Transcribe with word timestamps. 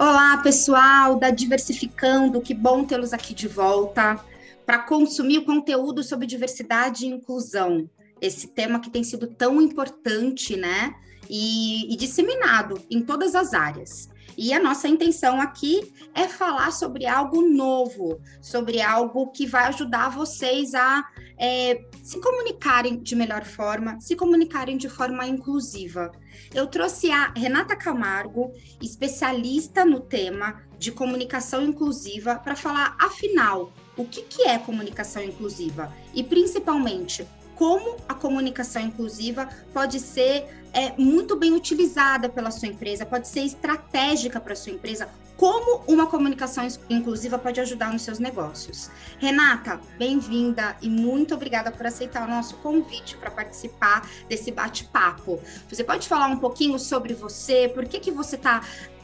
Olá, 0.00 0.36
pessoal 0.36 1.18
da 1.18 1.30
Diversificando, 1.30 2.40
que 2.40 2.54
bom 2.54 2.84
tê-los 2.84 3.12
aqui 3.12 3.34
de 3.34 3.48
volta 3.48 4.24
para 4.64 4.78
consumir 4.78 5.38
o 5.38 5.44
conteúdo 5.44 6.04
sobre 6.04 6.24
diversidade 6.24 7.04
e 7.04 7.08
inclusão. 7.08 7.90
Esse 8.20 8.46
tema 8.46 8.78
que 8.78 8.90
tem 8.90 9.02
sido 9.02 9.26
tão 9.26 9.60
importante, 9.60 10.56
né? 10.56 10.94
E, 11.28 11.92
e 11.92 11.96
disseminado 11.96 12.80
em 12.88 13.02
todas 13.02 13.34
as 13.34 13.52
áreas. 13.52 14.08
E 14.40 14.52
a 14.52 14.62
nossa 14.62 14.86
intenção 14.86 15.40
aqui 15.40 15.92
é 16.14 16.28
falar 16.28 16.70
sobre 16.70 17.06
algo 17.06 17.42
novo, 17.42 18.20
sobre 18.40 18.80
algo 18.80 19.32
que 19.32 19.44
vai 19.44 19.64
ajudar 19.64 20.10
vocês 20.10 20.76
a 20.76 21.04
é, 21.36 21.84
se 22.04 22.20
comunicarem 22.20 23.02
de 23.02 23.16
melhor 23.16 23.44
forma, 23.44 24.00
se 24.00 24.14
comunicarem 24.14 24.76
de 24.76 24.88
forma 24.88 25.26
inclusiva. 25.26 26.12
Eu 26.54 26.68
trouxe 26.68 27.10
a 27.10 27.32
Renata 27.36 27.74
Camargo, 27.74 28.52
especialista 28.80 29.84
no 29.84 29.98
tema 29.98 30.62
de 30.78 30.92
comunicação 30.92 31.60
inclusiva, 31.60 32.36
para 32.36 32.54
falar, 32.54 32.96
afinal, 32.96 33.72
o 33.96 34.04
que, 34.04 34.22
que 34.22 34.42
é 34.42 34.56
comunicação 34.56 35.20
inclusiva 35.20 35.92
e, 36.14 36.22
principalmente, 36.22 37.26
como 37.58 37.96
a 38.08 38.14
comunicação 38.14 38.80
inclusiva 38.80 39.48
pode 39.74 39.98
ser 39.98 40.46
é, 40.72 40.92
muito 40.96 41.34
bem 41.34 41.52
utilizada 41.52 42.28
pela 42.28 42.52
sua 42.52 42.68
empresa, 42.68 43.04
pode 43.04 43.26
ser 43.26 43.40
estratégica 43.40 44.40
para 44.40 44.52
a 44.52 44.56
sua 44.56 44.72
empresa, 44.72 45.08
como 45.36 45.82
uma 45.88 46.06
comunicação 46.06 46.66
inclusiva 46.88 47.36
pode 47.36 47.60
ajudar 47.60 47.92
nos 47.92 48.02
seus 48.02 48.20
negócios. 48.20 48.90
Renata, 49.18 49.80
bem-vinda 49.98 50.76
e 50.80 50.88
muito 50.88 51.34
obrigada 51.34 51.72
por 51.72 51.84
aceitar 51.84 52.28
o 52.28 52.30
nosso 52.30 52.56
convite 52.58 53.16
para 53.16 53.30
participar 53.30 54.08
desse 54.28 54.52
bate-papo. 54.52 55.40
Você 55.68 55.82
pode 55.82 56.08
falar 56.08 56.28
um 56.28 56.38
pouquinho 56.38 56.78
sobre 56.78 57.12
você, 57.12 57.68
por 57.68 57.86
que, 57.86 57.98
que 57.98 58.12
você 58.12 58.36
está 58.36 58.62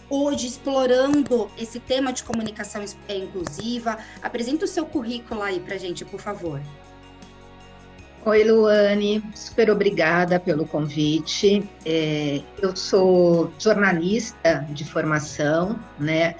hoje 0.09 0.47
explorando 0.47 1.50
esse 1.59 1.81
tema 1.81 2.12
de 2.12 2.23
comunicação 2.23 2.84
inclusiva? 3.09 3.98
Apresenta 4.23 4.65
o 4.65 4.69
seu 4.69 4.87
currículo 4.87 5.43
aí 5.43 5.59
para 5.59 5.77
gente, 5.77 6.05
por 6.05 6.21
favor. 6.21 6.61
Oi, 8.27 8.42
Luane, 8.42 9.22
super 9.34 9.69
obrigada 9.69 10.41
pelo 10.41 10.67
convite. 10.67 11.62
É, 11.84 12.41
eu 12.62 12.75
sou 12.75 13.53
jornalista 13.58 14.66
de 14.70 14.83
formação, 14.83 15.78
né? 16.00 16.34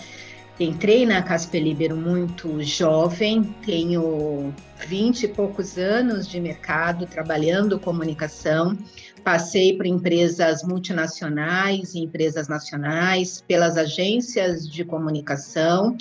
Entrei 0.59 1.05
na 1.05 1.23
Casper 1.23 1.63
Libero 1.63 1.95
muito 1.95 2.63
jovem, 2.63 3.55
tenho 3.67 4.51
20 4.87 5.25
e 5.25 5.29
poucos 5.29 5.77
anos 5.77 6.27
de 6.27 6.41
mercado 6.41 7.05
trabalhando 7.05 7.79
comunicação. 7.79 8.79
Passei 9.23 9.77
por 9.77 9.85
empresas 9.85 10.63
multinacionais 10.63 11.93
e 11.93 11.99
empresas 11.99 12.49
nacionais, 12.49 13.45
pelas 13.47 13.77
agências 13.77 14.67
de 14.67 14.87
comunicação 14.87 15.99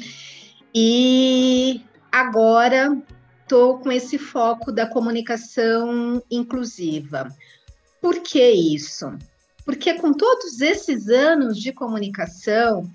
e 0.73 1.81
agora 2.09 2.97
estou 3.53 3.77
com 3.77 3.91
esse 3.91 4.17
foco 4.17 4.71
da 4.71 4.87
comunicação 4.87 6.23
inclusiva. 6.31 7.27
Por 8.01 8.19
que 8.23 8.49
isso? 8.49 9.15
Porque 9.63 9.93
com 9.93 10.11
todos 10.11 10.59
esses 10.59 11.07
anos 11.07 11.59
de 11.59 11.71
comunicação, 11.71 12.89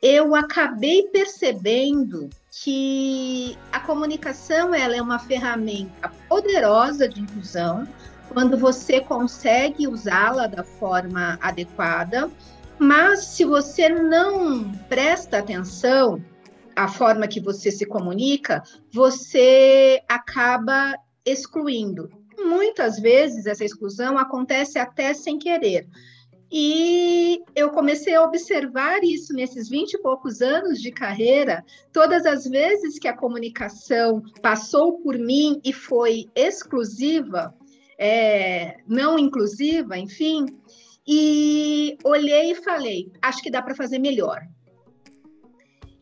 eu 0.00 0.36
acabei 0.36 1.08
percebendo 1.08 2.30
que 2.62 3.58
a 3.72 3.80
comunicação 3.80 4.72
ela 4.72 4.94
é 4.94 5.02
uma 5.02 5.18
ferramenta 5.18 6.08
poderosa 6.28 7.08
de 7.08 7.20
inclusão 7.20 7.84
quando 8.32 8.56
você 8.56 9.00
consegue 9.00 9.88
usá-la 9.88 10.46
da 10.46 10.62
forma 10.62 11.36
adequada, 11.42 12.30
mas 12.78 13.24
se 13.24 13.44
você 13.44 13.88
não 13.88 14.70
presta 14.88 15.38
atenção 15.38 16.22
a 16.76 16.88
forma 16.88 17.28
que 17.28 17.40
você 17.40 17.70
se 17.70 17.86
comunica, 17.86 18.62
você 18.92 20.02
acaba 20.08 20.94
excluindo. 21.24 22.08
Muitas 22.38 22.98
vezes 22.98 23.46
essa 23.46 23.64
exclusão 23.64 24.18
acontece 24.18 24.78
até 24.78 25.14
sem 25.14 25.38
querer. 25.38 25.86
E 26.56 27.42
eu 27.54 27.70
comecei 27.70 28.14
a 28.14 28.22
observar 28.22 29.02
isso 29.02 29.32
nesses 29.32 29.68
20 29.68 29.94
e 29.94 29.98
poucos 29.98 30.40
anos 30.40 30.80
de 30.80 30.92
carreira, 30.92 31.64
todas 31.92 32.24
as 32.26 32.44
vezes 32.44 32.98
que 32.98 33.08
a 33.08 33.16
comunicação 33.16 34.22
passou 34.40 35.00
por 35.00 35.18
mim 35.18 35.60
e 35.64 35.72
foi 35.72 36.26
exclusiva, 36.34 37.52
é, 37.98 38.76
não 38.86 39.18
inclusiva, 39.18 39.98
enfim, 39.98 40.46
e 41.06 41.98
olhei 42.04 42.52
e 42.52 42.62
falei: 42.62 43.10
acho 43.20 43.42
que 43.42 43.50
dá 43.50 43.60
para 43.60 43.74
fazer 43.74 43.98
melhor. 43.98 44.40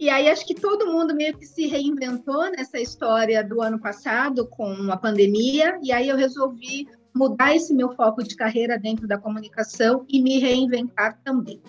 E 0.02 0.10
aí 0.10 0.28
acho 0.28 0.44
que 0.44 0.56
todo 0.56 0.90
mundo 0.90 1.14
meio 1.14 1.38
que 1.38 1.46
se 1.46 1.68
reinventou 1.68 2.50
nessa 2.50 2.76
história 2.76 3.40
do 3.44 3.62
ano 3.62 3.78
passado 3.78 4.44
com 4.48 4.90
a 4.90 4.96
pandemia, 4.96 5.78
e 5.80 5.92
aí 5.92 6.08
eu 6.08 6.16
resolvi 6.16 6.88
mudar 7.14 7.54
esse 7.54 7.72
meu 7.72 7.94
foco 7.94 8.20
de 8.20 8.34
carreira 8.34 8.76
dentro 8.76 9.06
da 9.06 9.16
comunicação 9.16 10.04
e 10.08 10.20
me 10.20 10.40
reinventar 10.40 11.20
também. 11.22 11.62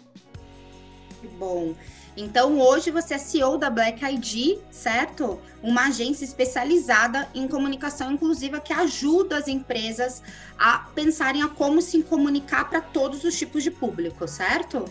Bom. 1.37 1.75
Então, 2.17 2.59
hoje 2.59 2.89
você 2.89 3.13
é 3.13 3.17
CEO 3.19 3.55
da 3.55 3.69
Black 3.69 4.03
ID, 4.03 4.57
certo? 4.71 5.39
Uma 5.61 5.89
agência 5.89 6.25
especializada 6.25 7.29
em 7.35 7.47
comunicação 7.47 8.11
inclusiva 8.13 8.59
que 8.59 8.73
ajuda 8.73 9.37
as 9.37 9.47
empresas 9.47 10.23
a 10.57 10.79
pensarem 10.95 11.43
a 11.43 11.49
como 11.49 11.83
se 11.83 12.01
comunicar 12.01 12.67
para 12.67 12.81
todos 12.81 13.23
os 13.23 13.37
tipos 13.37 13.61
de 13.61 13.69
público, 13.69 14.27
certo? 14.27 14.85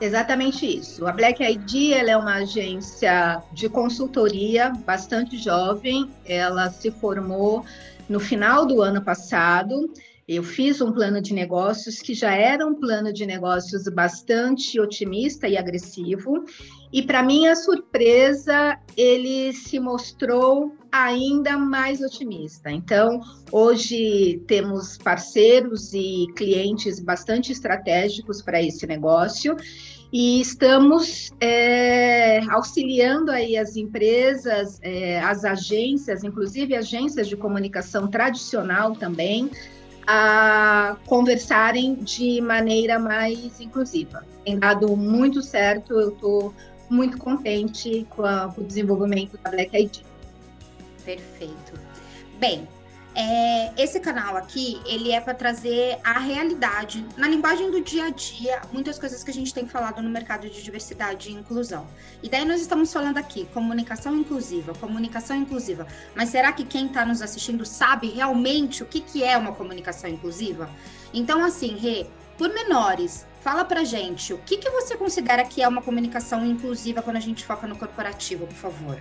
Exatamente 0.00 0.64
isso. 0.64 1.06
A 1.06 1.12
Black 1.12 1.42
ID 1.42 1.92
é 1.94 2.16
uma 2.16 2.36
agência 2.36 3.42
de 3.52 3.68
consultoria 3.68 4.70
bastante 4.86 5.36
jovem. 5.36 6.08
Ela 6.24 6.70
se 6.70 6.90
formou 6.90 7.64
no 8.08 8.20
final 8.20 8.64
do 8.64 8.80
ano 8.80 9.02
passado. 9.02 9.92
Eu 10.26 10.44
fiz 10.44 10.80
um 10.80 10.92
plano 10.92 11.20
de 11.20 11.34
negócios 11.34 12.00
que 12.00 12.14
já 12.14 12.32
era 12.32 12.64
um 12.64 12.74
plano 12.74 13.12
de 13.12 13.26
negócios 13.26 13.84
bastante 13.88 14.78
otimista 14.78 15.48
e 15.48 15.56
agressivo. 15.56 16.44
E 16.92 17.02
para 17.02 17.22
minha 17.22 17.56
surpresa, 17.56 18.78
ele 18.96 19.52
se 19.52 19.80
mostrou 19.80 20.76
ainda 20.90 21.56
mais 21.58 22.00
otimista. 22.00 22.70
Então, 22.70 23.20
hoje 23.52 24.42
temos 24.46 24.98
parceiros 24.98 25.92
e 25.92 26.26
clientes 26.36 27.00
bastante 27.00 27.52
estratégicos 27.52 28.42
para 28.42 28.62
esse 28.62 28.86
negócio 28.86 29.56
e 30.12 30.40
estamos 30.40 31.30
é, 31.38 32.40
auxiliando 32.50 33.30
aí 33.30 33.56
as 33.56 33.76
empresas, 33.76 34.78
é, 34.82 35.20
as 35.20 35.44
agências, 35.44 36.24
inclusive 36.24 36.74
agências 36.74 37.28
de 37.28 37.36
comunicação 37.36 38.08
tradicional 38.08 38.92
também, 38.94 39.50
a 40.06 40.96
conversarem 41.06 41.94
de 41.96 42.40
maneira 42.40 42.98
mais 42.98 43.60
inclusiva. 43.60 44.24
Tem 44.42 44.58
dado 44.58 44.96
muito 44.96 45.42
certo, 45.42 45.92
eu 45.92 46.08
estou 46.08 46.54
muito 46.88 47.18
contente 47.18 48.06
com, 48.08 48.24
a, 48.24 48.48
com 48.48 48.62
o 48.62 48.64
desenvolvimento 48.64 49.38
da 49.44 49.50
Black. 49.50 50.02
Perfeito. 51.08 51.72
Bem, 52.38 52.68
é, 53.14 53.72
esse 53.82 53.98
canal 53.98 54.36
aqui, 54.36 54.78
ele 54.84 55.10
é 55.10 55.18
para 55.18 55.32
trazer 55.32 55.98
a 56.04 56.18
realidade, 56.18 57.02
na 57.16 57.26
linguagem 57.26 57.70
do 57.70 57.80
dia 57.80 58.04
a 58.04 58.10
dia, 58.10 58.60
muitas 58.70 58.98
coisas 58.98 59.24
que 59.24 59.30
a 59.30 59.32
gente 59.32 59.54
tem 59.54 59.66
falado 59.66 60.02
no 60.02 60.10
mercado 60.10 60.50
de 60.50 60.62
diversidade 60.62 61.30
e 61.30 61.32
inclusão. 61.32 61.86
E 62.22 62.28
daí 62.28 62.44
nós 62.44 62.60
estamos 62.60 62.92
falando 62.92 63.16
aqui, 63.16 63.46
comunicação 63.54 64.14
inclusiva, 64.14 64.74
comunicação 64.74 65.34
inclusiva. 65.34 65.86
Mas 66.14 66.28
será 66.28 66.52
que 66.52 66.62
quem 66.62 66.84
está 66.84 67.06
nos 67.06 67.22
assistindo 67.22 67.64
sabe 67.64 68.10
realmente 68.10 68.82
o 68.82 68.86
que, 68.86 69.00
que 69.00 69.24
é 69.24 69.34
uma 69.38 69.54
comunicação 69.54 70.10
inclusiva? 70.10 70.68
Então, 71.14 71.42
assim, 71.42 71.74
Rê, 71.78 72.06
por 72.36 72.50
menores, 72.50 73.24
fala 73.40 73.64
pra 73.64 73.82
gente, 73.82 74.34
o 74.34 74.38
que, 74.38 74.58
que 74.58 74.68
você 74.68 74.94
considera 74.94 75.42
que 75.42 75.62
é 75.62 75.66
uma 75.66 75.80
comunicação 75.80 76.44
inclusiva 76.44 77.00
quando 77.00 77.16
a 77.16 77.20
gente 77.20 77.46
foca 77.46 77.66
no 77.66 77.78
corporativo, 77.78 78.46
por 78.46 78.56
favor? 78.56 79.00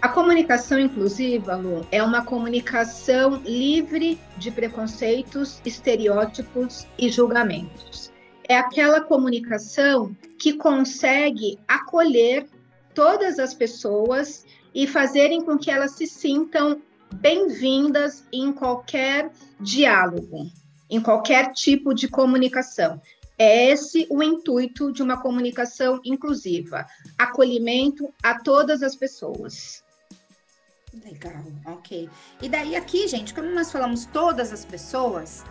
A 0.00 0.08
comunicação 0.08 0.78
inclusiva, 0.78 1.56
Lu, 1.56 1.84
é 1.90 2.00
uma 2.00 2.24
comunicação 2.24 3.42
livre 3.44 4.16
de 4.36 4.48
preconceitos, 4.48 5.60
estereótipos 5.64 6.86
e 6.96 7.08
julgamentos. 7.08 8.12
É 8.48 8.56
aquela 8.56 9.00
comunicação 9.00 10.16
que 10.38 10.52
consegue 10.52 11.58
acolher 11.66 12.46
todas 12.94 13.40
as 13.40 13.52
pessoas 13.52 14.46
e 14.72 14.86
fazerem 14.86 15.42
com 15.44 15.58
que 15.58 15.68
elas 15.68 15.90
se 15.92 16.06
sintam 16.06 16.80
bem-vindas 17.16 18.24
em 18.32 18.52
qualquer 18.52 19.32
diálogo, 19.60 20.46
em 20.88 21.00
qualquer 21.00 21.52
tipo 21.52 21.92
de 21.92 22.06
comunicação. 22.06 23.02
É 23.36 23.70
esse 23.70 24.06
o 24.08 24.22
intuito 24.22 24.92
de 24.92 25.02
uma 25.02 25.20
comunicação 25.20 26.00
inclusiva: 26.04 26.86
acolhimento 27.18 28.14
a 28.22 28.38
todas 28.38 28.80
as 28.80 28.94
pessoas. 28.94 29.82
Legal, 31.04 31.44
ok. 31.66 32.08
E 32.40 32.48
daí 32.48 32.74
aqui, 32.74 33.06
gente, 33.06 33.34
quando 33.34 33.50
nós 33.50 33.70
falamos 33.70 34.06
todas 34.06 34.52
as 34.52 34.64
pessoas, 34.64 35.44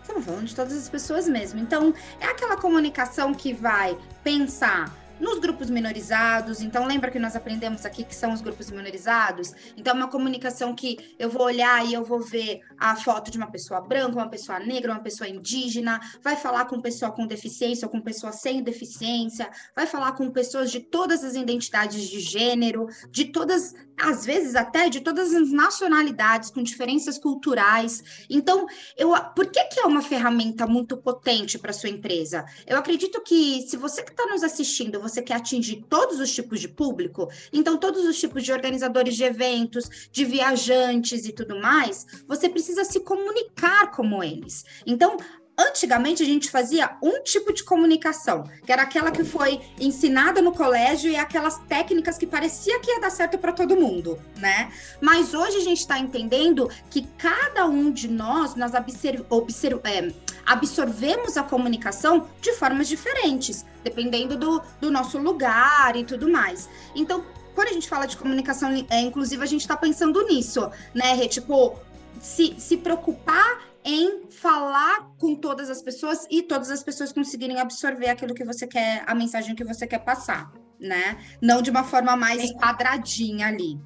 estamos 0.00 0.24
falando 0.24 0.44
de 0.44 0.54
todas 0.54 0.72
as 0.72 0.88
pessoas 0.88 1.28
mesmo. 1.28 1.60
Então, 1.60 1.92
é 2.20 2.26
aquela 2.26 2.56
comunicação 2.56 3.34
que 3.34 3.52
vai 3.52 3.98
pensar 4.22 4.92
nos 5.18 5.38
grupos 5.38 5.70
minorizados. 5.70 6.60
Então, 6.60 6.86
lembra 6.86 7.10
que 7.10 7.18
nós 7.18 7.36
aprendemos 7.36 7.84
aqui 7.86 8.04
que 8.04 8.14
são 8.14 8.32
os 8.32 8.40
grupos 8.40 8.70
minorizados? 8.70 9.52
Então, 9.76 9.94
é 9.94 9.96
uma 9.96 10.08
comunicação 10.08 10.74
que 10.74 11.14
eu 11.18 11.28
vou 11.30 11.42
olhar 11.42 11.84
e 11.86 11.94
eu 11.94 12.04
vou 12.04 12.20
ver 12.20 12.60
a 12.78 12.96
foto 12.96 13.30
de 13.30 13.38
uma 13.38 13.50
pessoa 13.50 13.80
branca, 13.80 14.16
uma 14.16 14.28
pessoa 14.28 14.58
negra, 14.58 14.92
uma 14.92 15.00
pessoa 15.00 15.28
indígena, 15.28 16.00
vai 16.22 16.36
falar 16.36 16.66
com 16.66 16.80
pessoa 16.80 17.12
com 17.12 17.26
deficiência 17.26 17.86
ou 17.86 17.90
com 17.90 18.00
pessoa 18.00 18.32
sem 18.32 18.62
deficiência, 18.62 19.48
vai 19.74 19.86
falar 19.86 20.12
com 20.12 20.30
pessoas 20.30 20.70
de 20.70 20.80
todas 20.80 21.24
as 21.24 21.34
identidades 21.34 22.02
de 22.02 22.20
gênero, 22.20 22.88
de 23.10 23.26
todas, 23.26 23.74
às 23.96 24.24
vezes 24.24 24.54
até 24.54 24.88
de 24.88 25.00
todas 25.00 25.32
as 25.34 25.50
nacionalidades, 25.50 26.50
com 26.50 26.62
diferenças 26.62 27.18
culturais. 27.18 28.26
Então, 28.28 28.66
eu, 28.96 29.12
por 29.34 29.46
que, 29.46 29.62
que 29.64 29.80
é 29.80 29.86
uma 29.86 30.02
ferramenta 30.02 30.66
muito 30.66 30.96
potente 30.96 31.58
para 31.58 31.72
sua 31.72 31.88
empresa? 31.88 32.44
Eu 32.66 32.78
acredito 32.78 33.20
que 33.22 33.62
se 33.62 33.76
você 33.76 34.02
que 34.02 34.10
está 34.10 34.26
nos 34.26 34.42
assistindo, 34.42 35.00
você 35.00 35.22
quer 35.22 35.34
atingir 35.34 35.84
todos 35.88 36.20
os 36.20 36.32
tipos 36.32 36.60
de 36.60 36.68
público, 36.68 37.28
então 37.52 37.76
todos 37.76 38.04
os 38.04 38.18
tipos 38.18 38.42
de 38.42 38.52
organizadores 38.52 39.16
de 39.16 39.24
eventos, 39.24 40.08
de 40.10 40.24
viajantes 40.24 41.26
e 41.26 41.32
tudo 41.32 41.58
mais, 41.60 42.06
você 42.26 42.48
precisa 42.48 42.84
se 42.84 43.00
comunicar 43.00 43.90
como 43.90 44.22
eles. 44.22 44.64
Então, 44.86 45.16
Antigamente 45.56 46.20
a 46.20 46.26
gente 46.26 46.50
fazia 46.50 46.96
um 47.00 47.22
tipo 47.22 47.52
de 47.52 47.62
comunicação, 47.62 48.42
que 48.66 48.72
era 48.72 48.82
aquela 48.82 49.12
que 49.12 49.22
foi 49.22 49.60
ensinada 49.78 50.42
no 50.42 50.50
colégio 50.50 51.08
e 51.08 51.16
aquelas 51.16 51.58
técnicas 51.68 52.18
que 52.18 52.26
parecia 52.26 52.80
que 52.80 52.90
ia 52.90 53.00
dar 53.00 53.10
certo 53.10 53.38
para 53.38 53.52
todo 53.52 53.76
mundo, 53.76 54.18
né? 54.36 54.72
Mas 55.00 55.32
hoje 55.32 55.58
a 55.58 55.60
gente 55.60 55.78
está 55.78 55.96
entendendo 55.96 56.68
que 56.90 57.06
cada 57.16 57.66
um 57.66 57.92
de 57.92 58.08
nós 58.08 58.56
nós 58.56 58.72
é, 58.74 60.12
absorvemos 60.44 61.36
a 61.36 61.44
comunicação 61.44 62.28
de 62.40 62.52
formas 62.54 62.88
diferentes, 62.88 63.64
dependendo 63.84 64.36
do, 64.36 64.60
do 64.80 64.90
nosso 64.90 65.18
lugar 65.18 65.94
e 65.94 66.02
tudo 66.02 66.28
mais. 66.28 66.68
Então, 66.96 67.24
quando 67.54 67.68
a 67.68 67.72
gente 67.72 67.88
fala 67.88 68.06
de 68.06 68.16
comunicação 68.16 68.70
é, 68.90 69.00
inclusiva, 69.00 69.44
a 69.44 69.46
gente 69.46 69.60
está 69.60 69.76
pensando 69.76 70.20
nisso, 70.26 70.68
né? 70.92 71.28
Tipo, 71.28 71.78
se, 72.20 72.56
se 72.58 72.76
preocupar 72.76 73.73
em 73.84 74.30
falar 74.30 75.10
com 75.18 75.34
todas 75.34 75.68
as 75.68 75.82
pessoas 75.82 76.26
e 76.30 76.42
todas 76.42 76.70
as 76.70 76.82
pessoas 76.82 77.12
conseguirem 77.12 77.60
absorver 77.60 78.08
aquilo 78.08 78.34
que 78.34 78.44
você 78.44 78.66
quer, 78.66 79.04
a 79.06 79.14
mensagem 79.14 79.54
que 79.54 79.64
você 79.64 79.86
quer 79.86 79.98
passar, 79.98 80.50
né? 80.80 81.18
Não 81.42 81.60
de 81.60 81.70
uma 81.70 81.84
forma 81.84 82.16
mais 82.16 82.50
quadradinha 82.54 83.48
ali. 83.48 83.78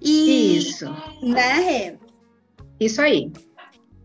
E, 0.00 0.56
Isso. 0.56 0.86
Né, 1.22 1.52
Rê? 1.54 1.98
Isso 2.80 3.02
aí. 3.02 3.30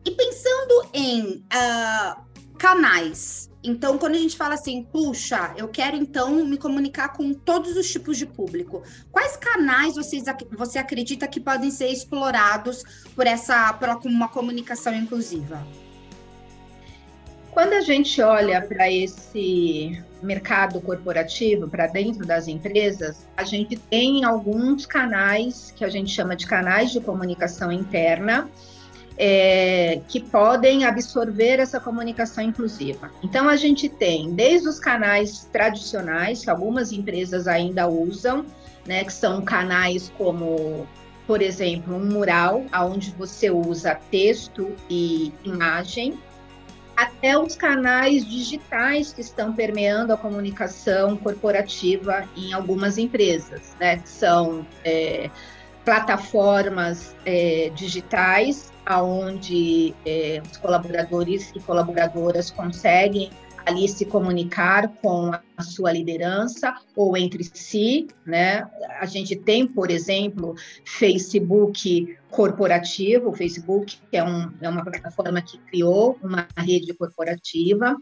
E 0.04 0.12
pensando 0.12 0.90
em 0.94 1.38
uh, 1.38 2.25
canais, 2.66 3.48
então, 3.64 3.96
quando 4.00 4.16
a 4.16 4.18
gente 4.18 4.36
fala 4.36 4.56
assim, 4.56 4.82
puxa, 4.82 5.54
eu 5.56 5.68
quero 5.68 5.96
então 5.96 6.44
me 6.44 6.58
comunicar 6.58 7.10
com 7.10 7.32
todos 7.32 7.78
os 7.78 7.88
tipos 7.92 8.18
de 8.18 8.26
público, 8.26 8.82
quais 9.12 9.38
canais 9.38 9.94
vocês, 9.94 10.24
você 10.52 10.80
acredita 10.80 11.28
que 11.28 11.40
podem 11.40 11.70
ser 11.70 11.90
explorados 11.90 12.84
por 13.16 13.28
essa 13.28 13.72
por 13.74 13.90
uma 14.08 14.28
comunicação 14.28 14.96
inclusiva? 14.96 15.64
Quando 17.52 17.74
a 17.74 17.82
gente 17.82 18.20
olha 18.20 18.60
para 18.64 18.92
esse 18.92 20.04
mercado 20.24 20.82
corporativo, 20.82 21.70
para 21.70 21.86
dentro 21.86 22.26
das 22.26 22.48
empresas, 22.48 23.28
a 23.38 23.44
gente 23.44 23.78
tem 23.78 24.24
alguns 24.24 24.88
canais 24.88 25.72
que 25.76 25.86
a 25.86 25.90
gente 25.90 26.10
chama 26.10 26.36
de 26.36 26.48
canais 26.48 26.92
de 26.92 27.00
comunicação 27.00 27.72
interna, 27.72 28.50
é, 29.18 30.02
que 30.08 30.20
podem 30.20 30.84
absorver 30.84 31.60
essa 31.60 31.80
comunicação 31.80 32.44
inclusiva. 32.44 33.12
Então, 33.24 33.48
a 33.48 33.56
gente 33.56 33.88
tem 33.88 34.34
desde 34.34 34.68
os 34.68 34.80
canais 34.80 35.48
tradicionais, 35.52 36.44
que 36.44 36.50
algumas 36.50 36.92
empresas 36.92 37.48
ainda 37.48 37.88
usam, 37.88 38.46
né, 38.86 39.04
que 39.04 39.14
são 39.14 39.42
canais 39.42 40.12
como, 40.18 40.88
por 41.26 41.42
exemplo, 41.42 41.96
um 41.96 42.06
mural, 42.06 42.64
onde 42.74 43.12
você 43.12 43.50
usa 43.50 43.96
texto 44.12 44.76
e 44.90 45.34
imagem, 45.44 46.18
até 46.96 47.38
os 47.38 47.56
canais 47.56 48.26
digitais 48.26 49.12
que 49.12 49.20
estão 49.20 49.52
permeando 49.52 50.14
a 50.14 50.18
comunicação 50.18 51.18
corporativa 51.18 52.24
em 52.38 52.54
algumas 52.54 52.98
empresas, 52.98 53.76
né, 53.80 53.98
que 53.98 54.10
são 54.10 54.66
é, 54.84 55.30
plataformas 55.86 57.16
é, 57.26 57.72
digitais 57.76 58.74
onde 58.90 59.96
é, 60.06 60.42
os 60.52 60.58
colaboradores 60.58 61.52
e 61.56 61.60
colaboradoras 61.60 62.52
conseguem 62.52 63.30
ali 63.66 63.88
se 63.90 64.06
comunicar 64.06 64.88
com 65.02 65.32
a 65.58 65.64
sua 65.64 65.92
liderança 65.92 66.76
ou 66.96 67.18
entre 67.18 67.44
si, 67.44 68.08
né? 68.26 68.68
A 69.00 69.06
gente 69.06 69.36
tem, 69.36 69.68
por 69.68 69.90
exemplo, 69.90 70.54
Facebook 70.86 72.16
corporativo, 72.30 73.30
o 73.30 73.34
Facebook 73.34 73.98
é, 74.12 74.24
um, 74.24 74.52
é 74.62 74.70
uma 74.70 74.84
plataforma 74.84 75.42
que 75.42 75.58
criou 75.58 76.18
uma 76.22 76.48
rede 76.58 76.94
corporativa, 76.94 77.98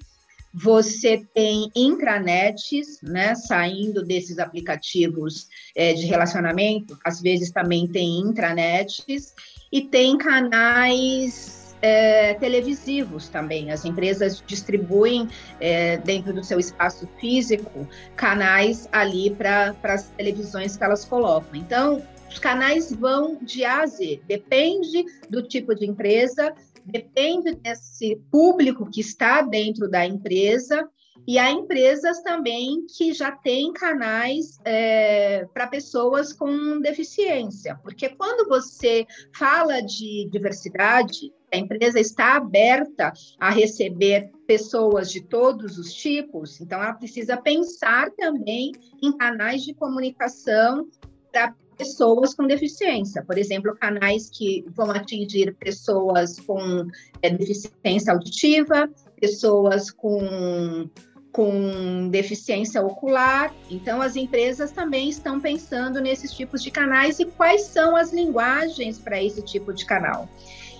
você 0.54 1.26
tem 1.34 1.72
intranets, 1.76 3.02
né, 3.02 3.34
saindo 3.34 4.04
desses 4.04 4.38
aplicativos 4.38 5.48
é, 5.76 5.94
de 5.94 6.06
relacionamento, 6.06 6.98
às 7.04 7.20
vezes 7.20 7.52
também 7.52 7.88
tem 7.88 8.20
intranets, 8.20 9.34
e 9.72 9.82
tem 9.82 10.16
canais 10.18 11.76
é, 11.82 12.36
televisivos 12.36 13.28
também. 13.28 13.72
As 13.72 13.84
empresas 13.84 14.44
distribuem 14.46 15.28
é, 15.60 15.98
dentro 15.98 16.32
do 16.32 16.44
seu 16.44 16.60
espaço 16.60 17.10
físico 17.20 17.88
canais 18.16 18.88
ali 18.92 19.32
para 19.32 19.76
as 19.84 20.10
televisões 20.10 20.78
que 20.78 20.84
elas 20.84 21.04
colocam. 21.04 21.56
Então, 21.56 22.02
os 22.30 22.40
canais 22.40 22.92
vão 22.92 23.38
de 23.42 23.66
A 23.66 23.82
a 23.82 23.86
Z, 23.86 24.22
depende 24.28 25.06
do 25.30 25.44
tipo 25.44 25.76
de 25.76 25.86
empresa, 25.86 26.54
depende 26.86 27.56
desse 27.56 28.16
público 28.32 28.90
que 28.90 29.02
está 29.02 29.42
dentro 29.42 29.90
da 29.90 30.06
empresa 30.06 30.88
e 31.28 31.40
há 31.40 31.52
empresas 31.52 32.22
também 32.22 32.86
que 32.98 33.14
já 33.14 33.32
têm 33.32 33.72
canais 33.72 34.60
é, 34.66 35.46
para 35.54 35.68
pessoas 35.68 36.34
com 36.34 36.80
deficiência, 36.82 37.80
porque 37.82 38.10
quando 38.10 38.48
você 38.50 39.06
fala 39.34 39.82
de 39.82 40.28
diversidade, 40.30 41.32
a 41.54 41.58
empresa 41.58 42.00
está 42.00 42.36
aberta 42.36 43.14
a 43.40 43.50
receber 43.50 44.32
pessoas 44.46 45.12
de 45.12 45.22
todos 45.22 45.78
os 45.78 45.94
tipos, 45.94 46.60
então 46.60 46.82
ela 46.82 46.94
precisa 46.94 47.38
pensar 47.38 48.10
também 48.18 48.72
em 49.02 49.16
canais 49.16 49.64
de 49.64 49.74
comunicação 49.74 50.90
para 51.32 51.56
pessoas 51.78 52.34
com 52.34 52.46
deficiência, 52.46 53.24
por 53.24 53.38
exemplo, 53.38 53.76
canais 53.76 54.30
que 54.30 54.66
vão 54.76 54.92
atingir 54.92 55.54
pessoas 55.56 56.40
com 56.40 56.88
é, 57.22 57.30
deficiência 57.30 58.14
auditiva, 58.14 58.90
pessoas 59.20 59.92
com, 59.92 60.90
com 61.32 62.10
deficiência 62.10 62.82
ocular. 62.82 63.54
Então, 63.70 64.02
as 64.02 64.16
empresas 64.16 64.72
também 64.72 65.10
estão 65.10 65.40
pensando 65.40 66.00
nesses 66.00 66.32
tipos 66.32 66.62
de 66.62 66.72
canais 66.72 67.20
e 67.20 67.26
quais 67.26 67.64
são 67.64 67.96
as 67.96 68.14
linguagens 68.14 69.00
para 69.00 69.22
esse 69.22 69.42
tipo 69.42 69.74
de 69.74 69.86
canal. 69.86 70.30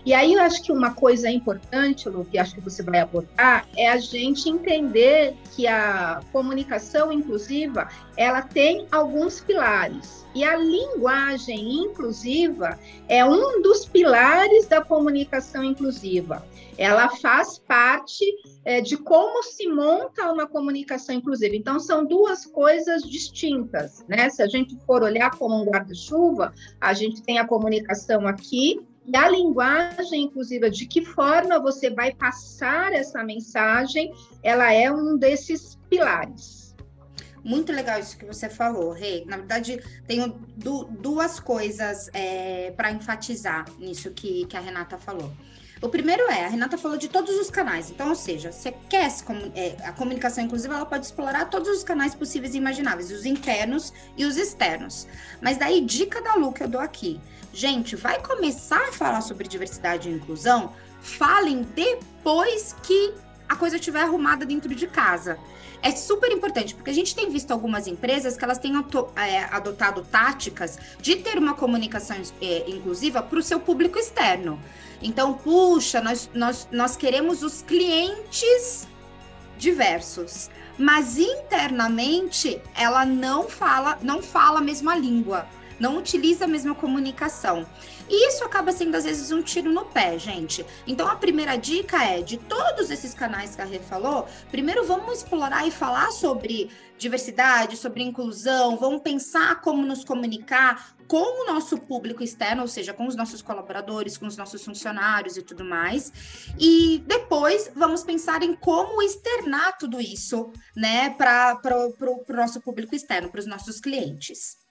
E 0.06 0.14
aí 0.14 0.34
eu 0.34 0.42
acho 0.42 0.62
que 0.62 0.72
uma 0.72 0.94
coisa 0.94 1.30
importante, 1.30 2.10
Lu, 2.10 2.26
que 2.26 2.38
acho 2.38 2.56
que 2.56 2.62
você 2.62 2.84
vai 2.84 3.00
abordar, 3.00 3.66
é 3.78 3.90
a 3.90 3.98
gente 3.98 4.50
entender 4.50 5.34
que 5.56 5.66
a 5.66 6.22
comunicação 6.32 7.12
inclusiva, 7.12 7.88
ela 8.18 8.42
tem 8.42 8.86
alguns 8.92 9.40
pilares. 9.40 10.24
E 10.36 10.44
a 10.44 10.58
linguagem 10.58 11.86
inclusiva 11.86 12.78
é 13.08 13.24
um 13.24 13.62
dos 13.62 13.86
pilares 13.86 14.68
da 14.68 14.82
comunicação 14.82 15.64
inclusiva. 15.64 16.44
Ela 16.76 17.08
faz 17.08 17.60
parte 17.60 18.26
é, 18.66 18.82
de 18.82 18.98
como 18.98 19.44
se 19.44 19.68
monta 19.68 20.32
uma 20.32 20.48
comunicação 20.48 21.16
inclusiva. 21.16 21.56
Então, 21.56 21.80
são 21.80 22.04
duas 22.04 22.48
coisas 22.48 23.04
distintas, 23.04 24.04
né? 24.08 24.30
Se 24.32 24.42
a 24.42 24.48
gente 24.48 24.76
for 24.86 25.04
olhar 25.04 25.30
como 25.38 25.62
um 25.62 25.66
guarda-chuva, 25.66 26.52
a 26.82 26.94
gente 26.94 27.22
tem 27.22 27.38
a 27.38 27.48
comunicação 27.48 28.28
aqui 28.28 28.82
e 29.06 29.18
a 29.18 29.30
linguagem, 29.30 30.24
inclusive, 30.24 30.70
de 30.70 30.86
que 30.86 31.04
forma 31.04 31.60
você 31.60 31.90
vai 31.90 32.14
passar 32.14 32.94
essa 32.94 33.24
mensagem, 33.24 34.14
ela 34.42 34.72
é 34.72 34.92
um 34.92 35.18
desses 35.18 35.78
pilares. 35.90 36.74
Muito 37.44 37.74
legal 37.74 38.00
isso 38.00 38.18
que 38.18 38.26
você 38.26 38.50
falou, 38.50 38.94
Rei. 38.94 39.26
Na 39.26 39.36
verdade, 39.36 39.84
tenho 40.08 40.30
du 40.56 40.86
duas 40.86 41.40
coisas 41.42 42.10
é, 42.14 42.72
para 42.72 42.92
enfatizar 42.92 43.66
nisso 43.78 44.12
que, 44.12 44.46
que 44.46 44.56
a 44.56 44.62
Renata 44.62 44.98
falou. 44.98 45.30
O 45.84 45.90
primeiro 45.90 46.24
é, 46.32 46.46
a 46.46 46.48
Renata 46.48 46.78
falou 46.78 46.98
de 46.98 47.10
todos 47.10 47.36
os 47.38 47.50
canais. 47.50 47.92
Então, 47.92 48.08
ou 48.08 48.16
seja, 48.16 48.54
você 48.54 48.74
quer 48.88 49.12
é, 49.54 49.76
a 49.84 49.92
comunicação 49.92 50.42
inclusiva, 50.42 50.76
ela 50.76 50.86
pode 50.86 51.06
explorar 51.06 51.50
todos 51.50 51.68
os 51.68 51.84
canais 51.84 52.16
possíveis 52.16 52.56
e 52.56 52.58
imagináveis, 52.58 53.12
os 53.12 53.26
internos 53.26 53.92
e 54.16 54.24
os 54.24 54.38
externos. 54.38 55.06
Mas 55.42 55.58
daí, 55.58 55.82
dica 55.82 56.22
da 56.22 56.36
Lu 56.36 56.54
que 56.54 56.64
eu 56.64 56.70
dou 56.70 56.80
aqui. 56.80 57.20
Gente, 57.52 57.98
vai 57.98 58.22
começar 58.22 58.82
a 58.82 58.94
falar 58.94 59.20
sobre 59.20 59.46
diversidade 59.46 60.08
e 60.08 60.14
inclusão? 60.14 60.72
Falem 61.02 61.64
depois 61.76 62.74
que 62.82 63.14
a 63.50 63.56
coisa 63.58 63.76
estiver 63.76 64.04
arrumada 64.04 64.46
dentro 64.46 64.74
de 64.74 64.88
casa. 64.88 65.38
É 65.84 65.92
super 65.92 66.32
importante, 66.32 66.74
porque 66.74 66.90
a 66.90 66.94
gente 66.94 67.14
tem 67.14 67.30
visto 67.30 67.52
algumas 67.52 67.88
empresas 67.88 68.38
que 68.38 68.44
elas 68.46 68.58
têm 68.58 68.72
é, 69.18 69.44
adotado 69.52 70.02
táticas 70.02 70.80
de 71.02 71.18
ter 71.18 71.38
uma 71.38 71.56
comunicação 71.56 72.16
é, 72.42 72.70
inclusiva 72.70 73.22
para 73.22 73.38
o 73.38 73.44
seu 73.44 73.60
público 73.60 74.00
externo. 74.00 74.58
Então, 75.02 75.34
puxa, 75.34 76.00
nós, 76.00 76.30
nós, 76.34 76.70
nós 76.72 76.96
queremos 76.96 77.44
os 77.44 77.62
clientes 77.62 78.88
diversos, 79.58 80.50
mas 80.78 81.18
internamente 81.18 82.62
ela 82.74 83.06
não 83.06 83.50
fala, 83.50 84.00
não 84.02 84.22
fala 84.22 84.60
a 84.60 84.64
mesma 84.64 84.96
língua, 84.96 85.46
não 85.84 85.98
utiliza 85.98 86.46
a 86.46 86.48
mesma 86.48 86.74
comunicação. 86.74 87.68
E 88.10 88.30
isso 88.30 88.42
acaba 88.46 88.72
sendo, 88.72 88.96
às 88.96 89.04
vezes, 89.04 89.32
um 89.32 89.42
tiro 89.42 89.70
no 89.70 89.84
pé, 89.84 90.18
gente. 90.18 90.66
Então, 90.88 91.08
a 91.10 91.16
primeira 91.16 91.58
dica 91.58 92.02
é: 92.02 92.22
de 92.22 92.38
todos 92.38 92.90
esses 92.90 93.14
canais 93.14 93.54
que 93.54 93.62
a 93.62 93.66
Rê 93.66 93.80
falou, 93.80 94.26
primeiro 94.50 94.86
vamos 94.86 95.18
explorar 95.18 95.68
e 95.68 95.72
falar 95.72 96.10
sobre 96.12 96.70
diversidade, 96.98 97.76
sobre 97.76 98.02
inclusão, 98.02 98.78
vamos 98.78 99.02
pensar 99.02 99.60
como 99.60 99.86
nos 99.86 100.06
comunicar 100.06 100.96
com 101.06 101.44
o 101.44 101.54
nosso 101.54 101.78
público 101.78 102.24
externo, 102.24 102.62
ou 102.62 102.68
seja, 102.68 102.94
com 102.94 103.06
os 103.06 103.16
nossos 103.16 103.42
colaboradores, 103.42 104.18
com 104.18 104.26
os 104.26 104.38
nossos 104.38 104.64
funcionários 104.64 105.36
e 105.36 105.42
tudo 105.42 105.66
mais. 105.66 106.14
E 106.58 107.04
depois 107.06 107.70
vamos 107.76 108.04
pensar 108.04 108.42
em 108.42 108.56
como 108.56 109.02
externar 109.02 109.78
tudo 109.78 110.00
isso, 110.00 110.50
né, 110.74 111.10
para 111.10 111.60
o 111.76 112.34
nosso 112.34 112.62
público 112.62 112.96
externo, 112.96 113.30
para 113.30 113.42
os 113.42 113.46
nossos 113.46 113.82
clientes. 113.82 114.63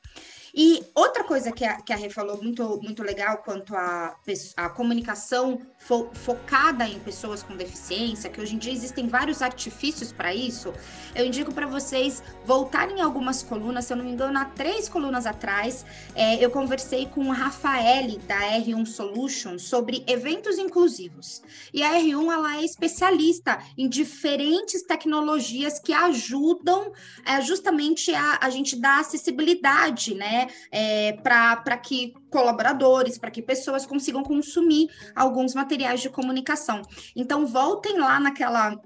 E 0.54 0.84
outra 0.94 1.24
coisa 1.24 1.50
que 1.50 1.64
a, 1.64 1.80
que 1.80 1.92
a 1.92 1.96
Rê 1.96 2.10
falou 2.10 2.42
muito, 2.42 2.78
muito 2.82 3.02
legal 3.02 3.38
quanto 3.38 3.74
à 3.74 4.14
a, 4.56 4.64
a, 4.66 4.68
comunicação 4.68 5.58
fo, 5.78 6.10
focada 6.12 6.86
em 6.86 6.98
pessoas 6.98 7.42
com 7.42 7.56
deficiência, 7.56 8.28
que 8.28 8.38
hoje 8.38 8.54
em 8.54 8.58
dia 8.58 8.72
existem 8.72 9.08
vários 9.08 9.40
artifícios 9.40 10.12
para 10.12 10.34
isso, 10.34 10.72
eu 11.14 11.24
indico 11.24 11.54
para 11.54 11.66
vocês 11.66 12.22
voltarem 12.44 13.00
algumas 13.00 13.42
colunas, 13.42 13.86
se 13.86 13.94
eu 13.94 13.96
não 13.96 14.04
me 14.04 14.12
engano, 14.12 14.38
há 14.38 14.44
três 14.44 14.90
colunas 14.90 15.24
atrás, 15.24 15.86
é, 16.14 16.44
eu 16.44 16.50
conversei 16.50 17.06
com 17.06 17.32
a 17.32 17.34
Rafaele 17.34 18.18
da 18.18 18.38
R1 18.58 18.84
Solutions 18.84 19.62
sobre 19.62 20.04
eventos 20.06 20.58
inclusivos. 20.58 21.42
E 21.72 21.82
a 21.82 21.92
R1 21.92 22.30
ela 22.30 22.56
é 22.58 22.64
especialista 22.64 23.58
em 23.78 23.88
diferentes 23.88 24.82
tecnologias 24.82 25.78
que 25.78 25.94
ajudam 25.94 26.92
é, 27.24 27.40
justamente 27.40 28.14
a, 28.14 28.38
a 28.42 28.50
gente 28.50 28.76
dar 28.76 29.00
acessibilidade, 29.00 30.14
né? 30.14 30.41
É, 30.70 31.12
para 31.22 31.76
que 31.76 32.14
colaboradores, 32.30 33.18
para 33.18 33.30
que 33.30 33.42
pessoas 33.42 33.86
consigam 33.86 34.22
consumir 34.22 34.88
alguns 35.14 35.54
materiais 35.54 36.00
de 36.00 36.08
comunicação. 36.08 36.82
Então, 37.16 37.46
voltem 37.46 37.98
lá 37.98 38.18
naquela 38.20 38.80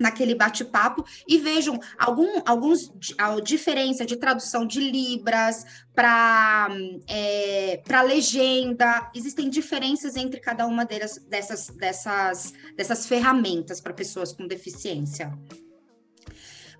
naquele 0.00 0.34
bate-papo 0.34 1.04
e 1.26 1.38
vejam 1.38 1.78
algum, 1.96 2.40
alguns 2.44 2.92
a 3.16 3.40
diferença 3.40 4.04
de 4.04 4.16
tradução 4.16 4.66
de 4.66 4.80
libras 4.80 5.64
para 5.94 6.68
é, 7.08 7.80
para 7.86 8.02
legenda 8.02 9.10
existem 9.14 9.48
diferenças 9.48 10.16
entre 10.16 10.40
cada 10.40 10.66
uma 10.66 10.84
delas, 10.84 11.18
dessas 11.28 11.68
dessas 11.68 12.52
dessas 12.76 13.06
ferramentas 13.06 13.80
para 13.80 13.92
pessoas 13.92 14.32
com 14.32 14.46
deficiência 14.46 15.32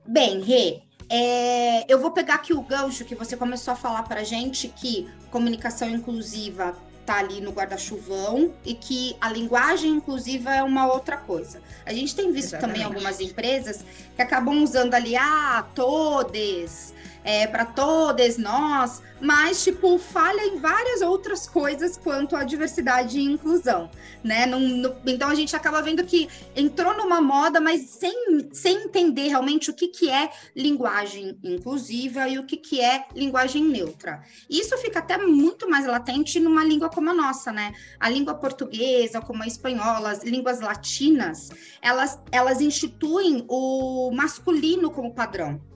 bem 0.06 0.40
Rê, 0.40 0.82
é, 1.08 1.84
eu 1.92 1.98
vou 2.00 2.10
pegar 2.10 2.34
aqui 2.34 2.52
o 2.52 2.62
gancho 2.62 3.04
que 3.04 3.14
você 3.14 3.36
começou 3.36 3.72
a 3.72 3.76
falar 3.76 4.02
para 4.04 4.24
gente 4.24 4.68
que 4.68 5.08
comunicação 5.30 5.88
inclusiva 5.88 6.74
tá 7.04 7.18
ali 7.18 7.40
no 7.40 7.50
guarda-chuvão 7.50 8.52
e 8.64 8.74
que 8.74 9.16
a 9.20 9.30
linguagem 9.30 9.90
inclusiva 9.90 10.54
é 10.54 10.62
uma 10.62 10.90
outra 10.90 11.16
coisa. 11.16 11.60
A 11.84 11.92
gente 11.92 12.14
tem 12.14 12.32
visto 12.32 12.54
Exatamente. 12.54 12.78
também 12.78 12.84
algumas 12.84 13.20
empresas 13.20 13.84
que 14.16 14.22
acabam 14.22 14.62
usando 14.62 14.94
ali, 14.94 15.14
ah, 15.16 15.66
todes, 15.74 16.94
é, 17.24 17.46
para 17.46 17.64
todos 17.64 18.36
nós, 18.36 19.02
mas, 19.20 19.64
tipo, 19.64 19.98
falha 19.98 20.44
em 20.44 20.58
várias 20.58 21.00
outras 21.00 21.48
coisas 21.48 21.96
quanto 21.96 22.36
à 22.36 22.44
diversidade 22.44 23.18
e 23.18 23.24
inclusão, 23.24 23.90
né? 24.22 24.44
no, 24.44 24.94
então, 25.06 25.30
a 25.30 25.34
gente 25.34 25.56
acaba 25.56 25.80
vendo 25.80 26.04
que 26.04 26.28
entrou 26.54 26.94
numa 26.94 27.22
moda, 27.22 27.58
mas 27.60 27.88
sem, 27.88 28.50
sem 28.52 28.84
entender 28.84 29.28
realmente 29.28 29.70
o 29.70 29.74
que, 29.74 29.88
que 29.88 30.10
é 30.10 30.30
linguagem 30.54 31.38
inclusiva 31.42 32.28
e 32.28 32.38
o 32.38 32.44
que, 32.44 32.58
que 32.58 32.80
é 32.82 33.06
linguagem 33.14 33.64
neutra. 33.64 34.22
Isso 34.48 34.76
fica 34.76 34.98
até 34.98 35.16
muito 35.16 35.68
mais 35.68 35.86
latente 35.86 36.38
numa 36.38 36.62
língua 36.62 36.90
como 36.90 37.08
a 37.08 37.14
nossa, 37.14 37.50
né? 37.50 37.72
A 37.98 38.10
língua 38.10 38.34
portuguesa, 38.34 39.22
como 39.22 39.42
a 39.42 39.46
espanhola, 39.46 40.10
as 40.10 40.22
línguas 40.22 40.60
latinas, 40.60 41.48
elas, 41.80 42.20
elas 42.30 42.60
instituem 42.60 43.46
o 43.48 44.10
masculino 44.12 44.90
como 44.90 45.14
padrão. 45.14 45.73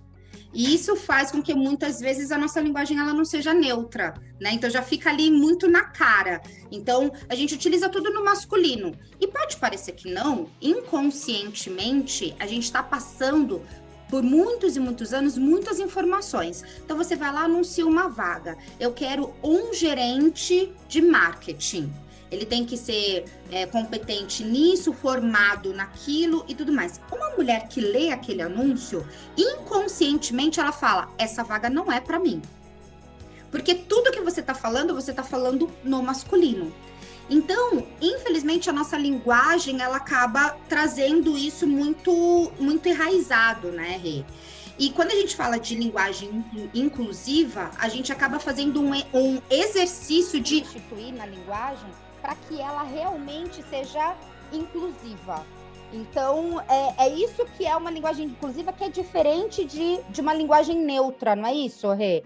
E 0.53 0.75
isso 0.75 0.97
faz 0.97 1.31
com 1.31 1.43
que 1.43 1.55
muitas 1.55 2.01
vezes 2.01 2.33
a 2.33 2.39
nossa 2.39 2.61
linguagem 2.61 2.99
ela 2.99 3.13
não 3.13 3.25
seja 3.25 3.53
neutra, 3.53 4.15
né? 4.41 4.53
Então 4.53 4.71
já 4.71 4.83
fica 4.83 5.11
ali 5.11 5.31
muito 5.31 5.69
na 5.69 5.85
cara. 5.85 6.41
Então 6.71 7.13
a 7.29 7.35
gente 7.35 7.55
utiliza 7.55 7.89
tudo 7.89 8.11
no 8.13 8.25
masculino. 8.25 8.93
E 9.21 9.27
pode 9.27 9.57
parecer 9.57 9.93
que 9.93 10.11
não, 10.11 10.49
inconscientemente 10.61 12.35
a 12.39 12.47
gente 12.47 12.65
está 12.65 12.83
passando 12.83 13.63
por 14.09 14.23
muitos 14.23 14.75
e 14.75 14.81
muitos 14.81 15.13
anos 15.13 15.37
muitas 15.37 15.79
informações. 15.79 16.65
Então 16.83 16.97
você 16.97 17.15
vai 17.15 17.33
lá 17.33 17.43
anuncia 17.43 17.87
uma 17.87 18.09
vaga. 18.09 18.57
Eu 18.81 18.93
quero 18.93 19.35
um 19.43 19.75
gerente 19.75 20.73
de 20.89 21.03
marketing 21.03 21.93
ele 22.31 22.45
tem 22.45 22.65
que 22.65 22.77
ser 22.77 23.25
é, 23.51 23.67
competente 23.67 24.45
nisso, 24.45 24.93
formado 24.93 25.73
naquilo 25.73 26.45
e 26.49 26.55
tudo 26.55 26.73
mais. 26.73 27.01
Uma 27.11 27.31
mulher 27.31 27.69
que 27.69 27.81
lê 27.81 28.11
aquele 28.11 28.43
anúncio, 28.43 29.07
inconscientemente 29.37 30.61
ela 30.61 30.73
fala: 30.73 31.09
essa 31.17 31.43
vaga 31.43 31.71
não 31.71 31.91
é 31.91 32.01
para 32.01 32.19
mim. 32.19 32.43
Porque 33.51 33.75
tudo 33.75 34.13
que 34.13 34.21
você 34.21 34.41
está 34.41 34.55
falando, 34.55 34.95
você 34.95 35.11
está 35.11 35.23
falando 35.23 35.71
no 35.83 36.03
masculino. 36.03 36.73
Então, 37.31 37.87
infelizmente, 38.01 38.71
a 38.71 38.73
nossa 38.73 38.97
linguagem 38.97 39.83
ela 39.83 39.97
acaba 39.97 40.57
trazendo 40.69 41.37
isso 41.37 41.67
muito, 41.67 42.53
muito 42.59 42.89
enraizado, 42.89 43.69
né, 43.69 44.01
Rê? 44.03 44.25
E 44.79 44.91
quando 44.91 45.11
a 45.11 45.15
gente 45.15 45.35
fala 45.35 45.59
de 45.59 45.75
linguagem 45.75 46.45
inclusiva, 46.73 47.71
a 47.79 47.89
gente 47.89 48.13
acaba 48.13 48.39
fazendo 48.39 48.81
um, 48.81 48.93
um 49.13 49.43
exercício 49.51 50.41
de 50.41 50.61
instituir 50.61 51.13
na 51.13 51.27
linguagem 51.27 51.91
para 52.21 52.35
que 52.35 52.61
ela 52.61 52.83
realmente 52.83 53.63
seja 53.65 54.17
inclusiva. 54.53 55.45
Então, 55.93 56.61
é, 56.69 57.07
é 57.07 57.15
isso 57.15 57.45
que 57.57 57.67
é 57.67 57.75
uma 57.75 57.91
linguagem 57.91 58.27
inclusiva 58.27 58.73
que 58.73 58.85
é 58.85 58.89
diferente 58.89 59.65
de, 59.65 60.01
de 60.11 60.21
uma 60.21 60.35
linguagem 60.35 60.79
neutra, 60.79 61.35
não 61.35 61.49
é 61.49 61.55
isso, 61.55 61.91
Rê? 61.93 62.23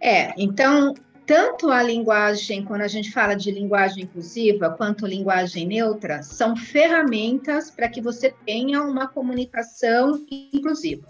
É, 0.00 0.32
então, 0.36 0.94
tanto 1.26 1.70
a 1.70 1.82
linguagem, 1.82 2.64
quando 2.64 2.82
a 2.82 2.88
gente 2.88 3.12
fala 3.12 3.34
de 3.34 3.50
linguagem 3.50 4.04
inclusiva, 4.04 4.70
quanto 4.70 5.06
linguagem 5.06 5.66
neutra, 5.66 6.22
são 6.22 6.56
ferramentas 6.56 7.70
para 7.70 7.88
que 7.88 8.00
você 8.00 8.34
tenha 8.46 8.82
uma 8.82 9.08
comunicação 9.08 10.24
inclusiva. 10.30 11.06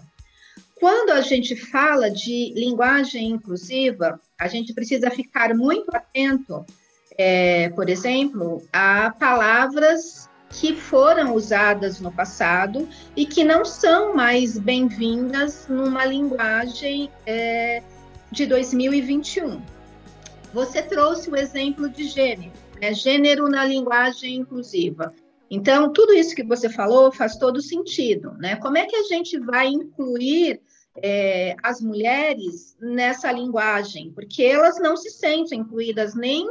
Quando 0.75 1.11
a 1.11 1.21
gente 1.21 1.55
fala 1.55 2.09
de 2.09 2.53
linguagem 2.55 3.29
inclusiva, 3.29 4.19
a 4.39 4.47
gente 4.47 4.73
precisa 4.73 5.11
ficar 5.11 5.53
muito 5.53 5.95
atento 5.95 6.65
é, 7.21 7.69
por 7.69 7.87
exemplo, 7.87 8.63
há 8.73 9.11
palavras 9.11 10.27
que 10.49 10.75
foram 10.75 11.35
usadas 11.35 12.01
no 12.01 12.11
passado 12.11 12.89
e 13.15 13.27
que 13.27 13.43
não 13.43 13.63
são 13.63 14.15
mais 14.15 14.57
bem-vindas 14.57 15.67
numa 15.69 16.03
linguagem 16.03 17.11
é, 17.27 17.83
de 18.31 18.47
2021. 18.47 19.61
Você 20.51 20.81
trouxe 20.81 21.29
o 21.29 21.35
exemplo 21.35 21.87
de 21.87 22.05
gênero, 22.05 22.51
né? 22.81 22.91
gênero 22.91 23.47
na 23.47 23.63
linguagem 23.63 24.37
inclusiva. 24.37 25.13
Então, 25.49 25.93
tudo 25.93 26.13
isso 26.13 26.33
que 26.33 26.43
você 26.43 26.69
falou 26.69 27.11
faz 27.11 27.37
todo 27.37 27.61
sentido, 27.61 28.33
né? 28.39 28.55
Como 28.55 28.77
é 28.77 28.85
que 28.85 28.95
a 28.95 29.03
gente 29.03 29.37
vai 29.39 29.67
incluir 29.67 30.59
é, 30.95 31.55
as 31.63 31.81
mulheres 31.81 32.75
nessa 32.79 33.31
linguagem, 33.31 34.11
porque 34.11 34.43
elas 34.43 34.79
não 34.79 34.97
se 34.97 35.09
sentem 35.09 35.59
incluídas 35.59 36.15
nem 36.15 36.45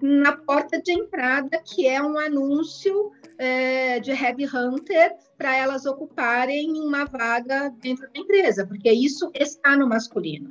na 0.00 0.32
porta 0.36 0.80
de 0.80 0.92
entrada, 0.92 1.58
que 1.64 1.86
é 1.86 2.02
um 2.02 2.18
anúncio 2.18 3.12
é, 3.38 3.98
de 4.00 4.12
Hunter 4.12 5.14
para 5.36 5.56
elas 5.56 5.86
ocuparem 5.86 6.80
uma 6.80 7.04
vaga 7.04 7.72
dentro 7.80 8.04
da 8.12 8.20
empresa, 8.20 8.66
porque 8.66 8.90
isso 8.90 9.30
está 9.34 9.76
no 9.76 9.88
masculino. 9.88 10.50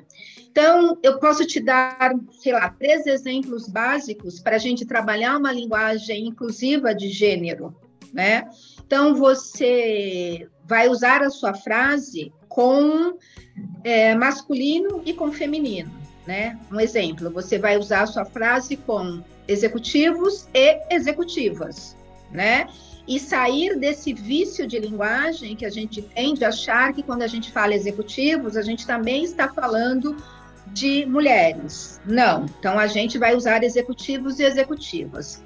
Então, 0.49 0.97
eu 1.03 1.19
posso 1.19 1.45
te 1.45 1.59
dar, 1.59 2.13
sei 2.39 2.53
lá, 2.53 2.69
três 2.69 3.05
exemplos 3.05 3.67
básicos 3.67 4.39
para 4.39 4.55
a 4.55 4.59
gente 4.59 4.85
trabalhar 4.85 5.37
uma 5.37 5.51
linguagem 5.51 6.27
inclusiva 6.27 6.93
de 6.93 7.09
gênero, 7.09 7.75
né? 8.13 8.47
Então, 8.85 9.15
você 9.15 10.47
vai 10.63 10.87
usar 10.87 11.21
a 11.21 11.29
sua 11.29 11.53
frase 11.53 12.31
com 12.47 13.17
é, 13.83 14.15
masculino 14.15 15.01
e 15.05 15.13
com 15.13 15.31
feminino, 15.31 15.91
né? 16.25 16.57
Um 16.71 16.79
exemplo, 16.79 17.29
você 17.29 17.57
vai 17.57 17.77
usar 17.77 18.01
a 18.01 18.07
sua 18.07 18.25
frase 18.25 18.77
com 18.77 19.21
executivos 19.47 20.47
e 20.53 20.79
executivas, 20.89 21.95
né? 22.31 22.67
E 23.07 23.19
sair 23.19 23.77
desse 23.77 24.13
vício 24.13 24.65
de 24.65 24.79
linguagem 24.79 25.55
que 25.55 25.65
a 25.65 25.69
gente 25.69 26.01
tem 26.01 26.33
de 26.33 26.43
achar 26.43 26.91
que 26.93 27.03
quando 27.03 27.21
a 27.21 27.27
gente 27.27 27.51
fala 27.51 27.75
executivos, 27.75 28.57
a 28.57 28.63
gente 28.63 28.87
também 28.87 29.23
está 29.23 29.47
falando 29.47 30.17
de 30.67 31.05
mulheres. 31.05 32.01
Não. 32.05 32.45
Então 32.59 32.79
a 32.79 32.87
gente 32.87 33.17
vai 33.19 33.35
usar 33.35 33.63
executivos 33.63 34.39
e 34.39 34.43
executivas. 34.43 35.43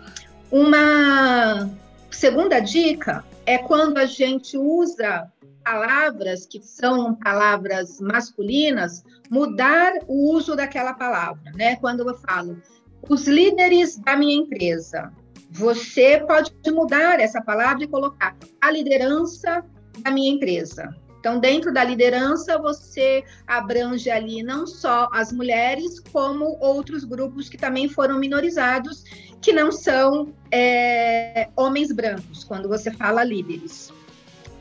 Uma 0.50 1.69
segunda 2.09 2.59
dica 2.59 3.24
é 3.45 3.57
quando 3.57 3.98
a 3.98 4.05
gente 4.05 4.57
usa 4.57 5.29
palavras 5.69 6.47
que 6.47 6.59
são 6.63 7.13
palavras 7.13 7.99
masculinas, 8.01 9.03
mudar 9.29 9.93
o 10.07 10.33
uso 10.33 10.55
daquela 10.55 10.95
palavra, 10.95 11.51
né? 11.53 11.75
Quando 11.75 12.09
eu 12.09 12.15
falo 12.15 12.59
os 13.07 13.27
líderes 13.27 13.95
da 13.97 14.15
minha 14.15 14.35
empresa, 14.35 15.13
você 15.51 16.25
pode 16.27 16.51
mudar 16.71 17.19
essa 17.19 17.39
palavra 17.39 17.83
e 17.83 17.88
colocar 17.88 18.35
a 18.59 18.71
liderança 18.71 19.63
da 19.99 20.09
minha 20.09 20.31
empresa. 20.31 20.89
Então, 21.19 21.39
dentro 21.39 21.71
da 21.71 21.83
liderança, 21.83 22.57
você 22.57 23.23
abrange 23.45 24.09
ali 24.09 24.41
não 24.41 24.65
só 24.65 25.07
as 25.13 25.31
mulheres, 25.31 25.99
como 26.11 26.57
outros 26.59 27.03
grupos 27.03 27.47
que 27.47 27.57
também 27.57 27.88
foram 27.88 28.17
minorizados, 28.17 29.03
que 29.39 29.53
não 29.53 29.71
são 29.71 30.33
é, 30.51 31.49
homens 31.55 31.91
brancos, 31.91 32.43
quando 32.43 32.67
você 32.67 32.89
fala 32.89 33.23
líderes. 33.23 33.91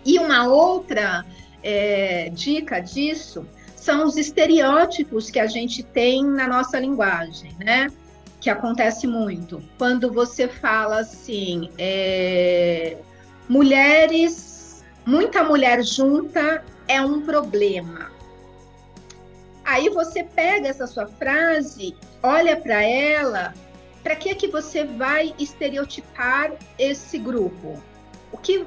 E 0.09 0.19
uma 0.19 0.49
outra 0.49 1.25
é, 1.62 2.31
dica 2.31 2.81
disso 2.81 3.47
são 3.77 4.07
os 4.07 4.17
estereótipos 4.17 5.31
que 5.31 5.38
a 5.38 5.47
gente 5.47 5.83
tem 5.83 6.25
na 6.25 6.49
nossa 6.49 6.81
linguagem, 6.81 7.55
né? 7.61 7.88
Que 8.41 8.50
acontece 8.50 9.07
muito. 9.07 9.62
Quando 9.77 10.12
você 10.12 10.49
fala 10.49 11.00
assim, 11.00 11.71
é, 11.79 12.97
mulheres 13.49 14.59
Muita 15.09 15.43
mulher 15.43 15.83
junta 15.83 16.62
é 16.87 17.00
um 17.00 17.23
problema. 17.23 18.12
Aí 19.65 19.88
você 19.88 20.23
pega 20.23 20.69
essa 20.69 20.87
sua 20.87 21.07
frase, 21.07 21.97
olha 22.23 22.55
para 22.59 22.83
ela, 22.83 23.55
para 24.03 24.15
que 24.15 24.35
que 24.35 24.49
você 24.49 24.85
vai 24.85 25.35
estereotipar 25.38 26.53
esse 26.79 27.17
grupo? 27.17 27.83
O 28.31 28.37
que 28.37 28.67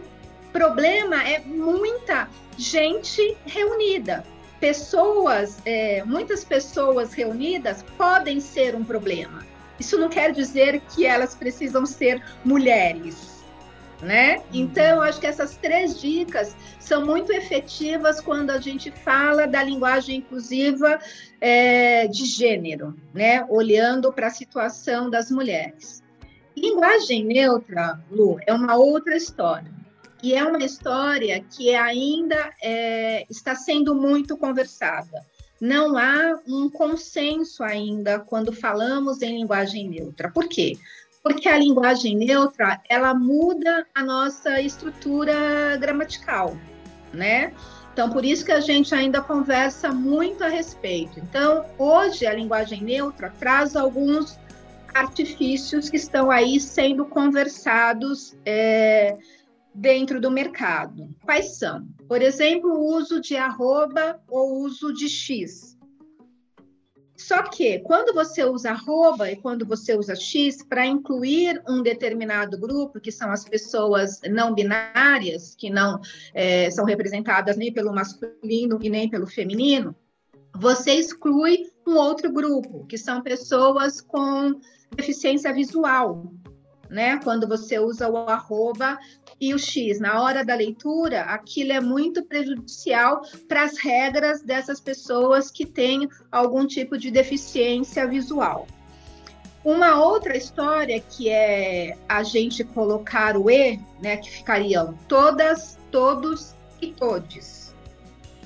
problema 0.51 1.23
é 1.27 1.39
muita 1.39 2.29
gente 2.57 3.37
reunida. 3.45 4.23
Pessoas, 4.59 5.57
é, 5.65 6.03
muitas 6.03 6.43
pessoas 6.43 7.13
reunidas 7.13 7.83
podem 7.97 8.39
ser 8.39 8.75
um 8.75 8.83
problema. 8.83 9.45
Isso 9.79 9.97
não 9.97 10.09
quer 10.09 10.31
dizer 10.31 10.81
que 10.93 11.05
elas 11.05 11.33
precisam 11.33 11.85
ser 11.85 12.21
mulheres 12.45 13.41
né? 14.01 14.37
Uhum. 14.37 14.43
Então, 14.53 15.01
acho 15.01 15.19
que 15.19 15.27
essas 15.27 15.55
três 15.57 15.99
dicas 15.99 16.55
são 16.79 17.05
muito 17.05 17.31
efetivas 17.31 18.19
quando 18.19 18.49
a 18.49 18.59
gente 18.59 18.91
fala 18.91 19.47
da 19.47 19.63
linguagem 19.63 20.17
inclusiva 20.17 20.99
é, 21.39 22.07
de 22.07 22.25
gênero, 22.25 22.95
né? 23.13 23.45
Olhando 23.49 24.11
para 24.11 24.27
a 24.27 24.31
situação 24.31 25.09
das 25.09 25.29
mulheres. 25.29 26.01
Linguagem 26.55 27.23
neutra, 27.23 27.99
Lu, 28.09 28.39
é 28.45 28.53
uma 28.53 28.75
outra 28.75 29.15
história. 29.15 29.71
E 30.21 30.33
é 30.33 30.43
uma 30.43 30.63
história 30.63 31.43
que 31.49 31.73
ainda 31.73 32.53
é, 32.61 33.25
está 33.29 33.55
sendo 33.55 33.95
muito 33.95 34.37
conversada. 34.37 35.25
Não 35.59 35.97
há 35.97 36.39
um 36.47 36.69
consenso 36.69 37.63
ainda 37.63 38.19
quando 38.19 38.51
falamos 38.51 39.21
em 39.21 39.37
linguagem 39.37 39.89
neutra. 39.89 40.31
Por 40.31 40.47
quê? 40.47 40.77
porque 41.23 41.47
a 41.47 41.57
linguagem 41.57 42.15
neutra 42.15 42.81
ela 42.89 43.13
muda 43.13 43.85
a 43.93 44.03
nossa 44.03 44.59
estrutura 44.59 45.77
gramatical, 45.77 46.57
né? 47.13 47.53
Então, 47.93 48.09
por 48.09 48.23
isso 48.23 48.45
que 48.45 48.51
a 48.51 48.61
gente 48.61 48.95
ainda 48.95 49.21
conversa 49.21 49.91
muito 49.91 50.43
a 50.43 50.47
respeito. 50.47 51.19
Então, 51.19 51.65
hoje 51.77 52.25
a 52.25 52.33
linguagem 52.33 52.81
neutra 52.81 53.33
traz 53.37 53.75
alguns 53.75 54.39
artifícios 54.93 55.89
que 55.89 55.97
estão 55.97 56.31
aí 56.31 56.59
sendo 56.59 57.05
conversados 57.05 58.35
é, 58.45 59.17
dentro 59.73 60.19
do 60.19 60.29
mercado. 60.29 61.09
Quais 61.23 61.57
são? 61.57 61.87
Por 62.07 62.21
exemplo, 62.21 62.71
o 62.71 62.95
uso 62.95 63.21
de 63.21 63.35
arroba 63.35 64.21
ou 64.27 64.61
uso 64.63 64.93
de 64.93 65.07
x. 65.07 65.77
Só 67.21 67.43
que 67.43 67.79
quando 67.79 68.15
você 68.15 68.43
usa 68.43 68.71
arroba 68.71 69.31
e 69.31 69.35
quando 69.35 69.63
você 69.63 69.95
usa 69.95 70.15
X 70.15 70.63
para 70.63 70.87
incluir 70.87 71.61
um 71.69 71.83
determinado 71.83 72.57
grupo, 72.57 72.99
que 72.99 73.11
são 73.11 73.31
as 73.31 73.45
pessoas 73.45 74.19
não 74.27 74.55
binárias, 74.55 75.53
que 75.53 75.69
não 75.69 76.01
é, 76.33 76.71
são 76.71 76.83
representadas 76.83 77.57
nem 77.57 77.71
pelo 77.71 77.93
masculino 77.93 78.79
e 78.81 78.89
nem 78.89 79.07
pelo 79.07 79.27
feminino, 79.27 79.95
você 80.55 80.93
exclui 80.93 81.69
um 81.87 81.95
outro 81.95 82.31
grupo, 82.31 82.87
que 82.87 82.97
são 82.97 83.21
pessoas 83.21 84.01
com 84.01 84.59
deficiência 84.95 85.53
visual, 85.53 86.33
né? 86.89 87.19
Quando 87.23 87.47
você 87.47 87.77
usa 87.77 88.09
o 88.09 88.17
arroba 88.17 88.97
e 89.41 89.55
o 89.55 89.59
X 89.59 89.99
na 89.99 90.21
hora 90.21 90.45
da 90.45 90.53
leitura, 90.53 91.23
aquilo 91.23 91.73
é 91.73 91.81
muito 91.81 92.23
prejudicial 92.23 93.23
para 93.47 93.63
as 93.63 93.79
regras 93.79 94.43
dessas 94.43 94.79
pessoas 94.79 95.49
que 95.49 95.65
têm 95.65 96.07
algum 96.31 96.67
tipo 96.67 96.95
de 96.95 97.09
deficiência 97.09 98.07
visual. 98.07 98.67
Uma 99.65 100.03
outra 100.03 100.37
história 100.37 100.99
que 100.99 101.29
é 101.29 101.97
a 102.07 102.21
gente 102.21 102.63
colocar 102.63 103.35
o 103.35 103.49
E, 103.49 103.79
né, 103.99 104.17
que 104.17 104.29
ficariam 104.29 104.97
todas, 105.07 105.77
todos 105.89 106.53
e 106.79 106.91
todes. 106.91 107.73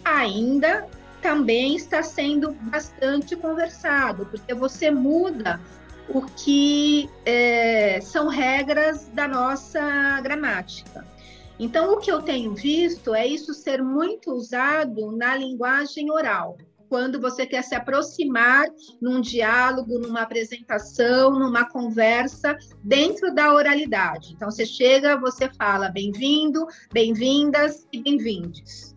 Ainda 0.03 0.87
também 1.21 1.75
está 1.75 2.03
sendo 2.03 2.51
bastante 2.51 3.35
conversado, 3.35 4.25
porque 4.27 4.53
você 4.53 4.91
muda 4.91 5.59
o 6.09 6.21
que 6.21 7.09
é, 7.25 7.99
são 8.01 8.27
regras 8.27 9.07
da 9.09 9.27
nossa 9.27 10.21
gramática. 10.21 11.05
Então, 11.57 11.93
o 11.93 11.97
que 11.97 12.11
eu 12.11 12.21
tenho 12.21 12.53
visto 12.53 13.15
é 13.15 13.25
isso 13.25 13.53
ser 13.53 13.81
muito 13.81 14.31
usado 14.31 15.15
na 15.15 15.37
linguagem 15.37 16.11
oral, 16.11 16.57
quando 16.89 17.19
você 17.19 17.45
quer 17.45 17.63
se 17.63 17.73
aproximar 17.73 18.65
num 19.01 19.21
diálogo, 19.21 19.97
numa 19.97 20.21
apresentação, 20.21 21.31
numa 21.31 21.67
conversa 21.69 22.57
dentro 22.83 23.33
da 23.33 23.53
oralidade. 23.53 24.33
Então, 24.33 24.51
você 24.51 24.65
chega, 24.65 25.17
você 25.17 25.49
fala 25.57 25.89
bem-vindo, 25.89 26.67
bem-vindas 26.91 27.87
e 27.91 28.01
bem-vindes. 28.01 28.93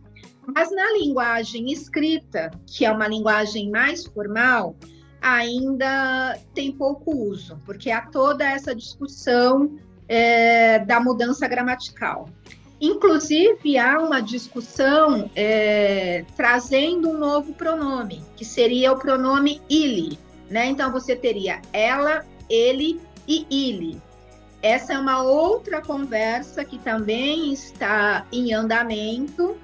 Mas 0.55 0.71
na 0.71 0.93
linguagem 0.95 1.71
escrita, 1.71 2.51
que 2.67 2.85
é 2.85 2.91
uma 2.91 3.07
linguagem 3.07 3.71
mais 3.71 4.05
formal, 4.07 4.77
ainda 5.21 6.39
tem 6.55 6.73
pouco 6.73 7.15
uso, 7.15 7.59
porque 7.65 7.91
há 7.91 8.03
toda 8.03 8.45
essa 8.45 8.75
discussão 8.75 9.79
é, 10.09 10.79
da 10.81 11.01
mudança 11.01 11.47
gramatical. 11.47 12.29
Inclusive, 12.81 13.77
há 13.77 13.99
uma 13.99 14.21
discussão 14.21 15.29
é, 15.35 16.25
trazendo 16.37 17.11
um 17.11 17.19
novo 17.19 17.53
pronome, 17.53 18.23
que 18.37 18.45
seria 18.45 18.93
o 18.93 18.99
pronome 18.99 19.61
ele. 19.69 20.19
Né? 20.49 20.67
Então, 20.67 20.93
você 20.93 21.17
teria 21.17 21.61
ela, 21.73 22.25
ele 22.49 23.01
e 23.27 23.47
ele. 23.51 24.01
Essa 24.63 24.95
é 24.95 24.99
uma 24.99 25.23
outra 25.23 25.81
conversa 25.81 26.65
que 26.65 26.79
também 26.79 27.53
está 27.53 28.27
em 28.33 28.53
andamento 28.53 29.57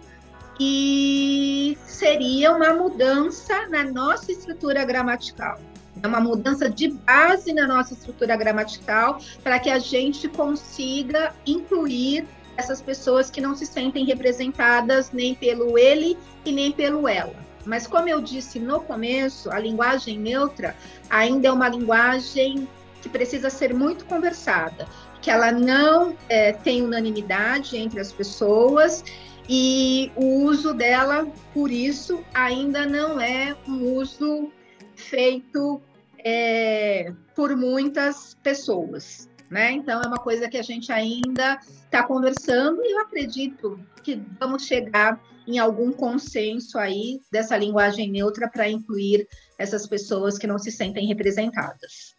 e 0.59 1.77
seria 1.85 2.53
uma 2.53 2.73
mudança 2.75 3.69
na 3.69 3.85
nossa 3.85 4.31
estrutura 4.31 4.85
gramatical. 4.85 5.59
É 6.03 6.07
uma 6.07 6.21
mudança 6.21 6.69
de 6.69 6.89
base 6.89 7.53
na 7.53 7.67
nossa 7.67 7.95
estrutura 7.95 8.37
gramatical 8.37 9.19
para 9.43 9.59
que 9.59 9.71
a 9.71 9.79
gente 9.79 10.29
consiga 10.29 11.35
incluir 11.47 12.27
essas 12.57 12.81
pessoas 12.81 13.31
que 13.31 13.41
não 13.41 13.55
se 13.55 13.67
sentem 13.67 14.05
representadas 14.05 15.11
nem 15.13 15.35
pelo 15.35 15.79
ele 15.79 16.17
e 16.45 16.53
nem 16.53 16.71
pelo 16.71 17.09
ela. 17.09 17.35
Mas 17.65 17.87
como 17.87 18.09
eu 18.09 18.21
disse 18.21 18.59
no 18.59 18.81
começo, 18.81 19.51
a 19.51 19.59
linguagem 19.59 20.19
neutra 20.19 20.77
ainda 21.09 21.49
é 21.49 21.53
uma 21.53 21.69
linguagem 21.69 22.69
que 23.01 23.09
precisa 23.09 23.51
ser 23.51 23.73
muito 23.73 24.05
conversada, 24.05 24.87
que 25.21 25.31
ela 25.31 25.51
não 25.51 26.15
é, 26.29 26.53
tem 26.53 26.83
unanimidade 26.83 27.77
entre 27.77 27.99
as 27.99 28.13
pessoas 28.13 29.03
e 29.49 30.11
o 30.17 30.45
uso 30.45 30.73
dela, 30.73 31.27
por 31.53 31.71
isso, 31.71 32.25
ainda 32.33 32.87
não 32.87 33.21
é 33.21 33.57
um 33.69 33.95
uso 33.95 34.51
feito 34.97 35.83
é, 36.19 37.13
por 37.35 37.55
muitas 37.57 38.35
pessoas. 38.43 39.29
Né? 39.51 39.73
Então, 39.73 40.01
é 40.01 40.07
uma 40.07 40.19
coisa 40.19 40.49
que 40.49 40.57
a 40.57 40.63
gente 40.63 40.91
ainda 40.91 41.61
está 41.85 42.03
conversando 42.03 42.83
e 42.83 42.95
eu 42.95 43.01
acredito 43.01 43.79
que 44.03 44.21
vamos 44.41 44.65
chegar 44.65 45.21
em 45.47 45.59
algum 45.59 45.93
consenso 45.93 46.79
aí 46.79 47.21
dessa 47.31 47.57
linguagem 47.57 48.11
neutra 48.11 48.49
para 48.49 48.69
incluir 48.69 49.29
essas 49.59 49.87
pessoas 49.87 50.39
que 50.39 50.47
não 50.47 50.59
se 50.59 50.73
sentem 50.73 51.07
representadas. 51.07 52.14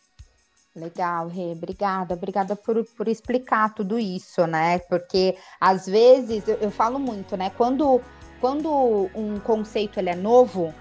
Legal, 0.76 1.30
Rê, 1.30 1.54
obrigada, 1.54 2.16
obrigada 2.16 2.54
por, 2.54 2.84
por 2.98 3.08
explicar 3.08 3.74
tudo 3.74 3.98
isso, 3.98 4.46
né? 4.46 4.80
Porque 4.80 5.38
às 5.60 5.86
vezes 5.86 6.46
eu, 6.50 6.56
eu 6.56 6.70
falo 6.70 7.00
muito, 7.00 7.38
né? 7.38 7.50
Quando, 7.52 8.02
quando 8.42 9.10
um 9.16 9.40
conceito 9.40 9.98
ele 9.98 10.10
é 10.10 10.16
novo, 10.16 10.74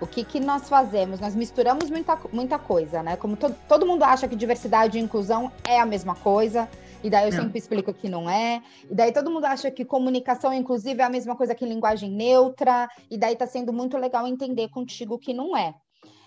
o 0.00 0.06
que, 0.06 0.24
que 0.24 0.40
nós 0.40 0.70
fazemos? 0.70 1.20
Nós 1.20 1.34
misturamos 1.34 1.90
muita, 1.90 2.18
muita 2.32 2.58
coisa, 2.58 3.02
né? 3.02 3.14
Como 3.16 3.36
to, 3.36 3.54
todo 3.68 3.84
mundo 3.84 4.04
acha 4.04 4.26
que 4.26 4.34
diversidade 4.34 4.96
e 4.96 5.02
inclusão 5.02 5.52
é 5.64 5.78
a 5.78 5.84
mesma 5.84 6.14
coisa, 6.14 6.66
e 7.04 7.10
daí 7.10 7.26
eu 7.26 7.32
não. 7.32 7.42
sempre 7.42 7.58
explico 7.58 7.92
que 7.92 8.08
não 8.08 8.30
é. 8.30 8.62
E 8.90 8.94
daí 8.94 9.12
todo 9.12 9.30
mundo 9.30 9.44
acha 9.44 9.70
que 9.70 9.84
comunicação 9.84 10.52
inclusiva 10.54 11.02
é 11.02 11.04
a 11.04 11.10
mesma 11.10 11.36
coisa 11.36 11.54
que 11.54 11.66
linguagem 11.66 12.10
neutra, 12.10 12.88
e 13.10 13.18
daí 13.18 13.36
tá 13.36 13.46
sendo 13.46 13.70
muito 13.70 13.98
legal 13.98 14.26
entender 14.26 14.70
contigo 14.70 15.18
que 15.18 15.34
não 15.34 15.54
é. 15.54 15.74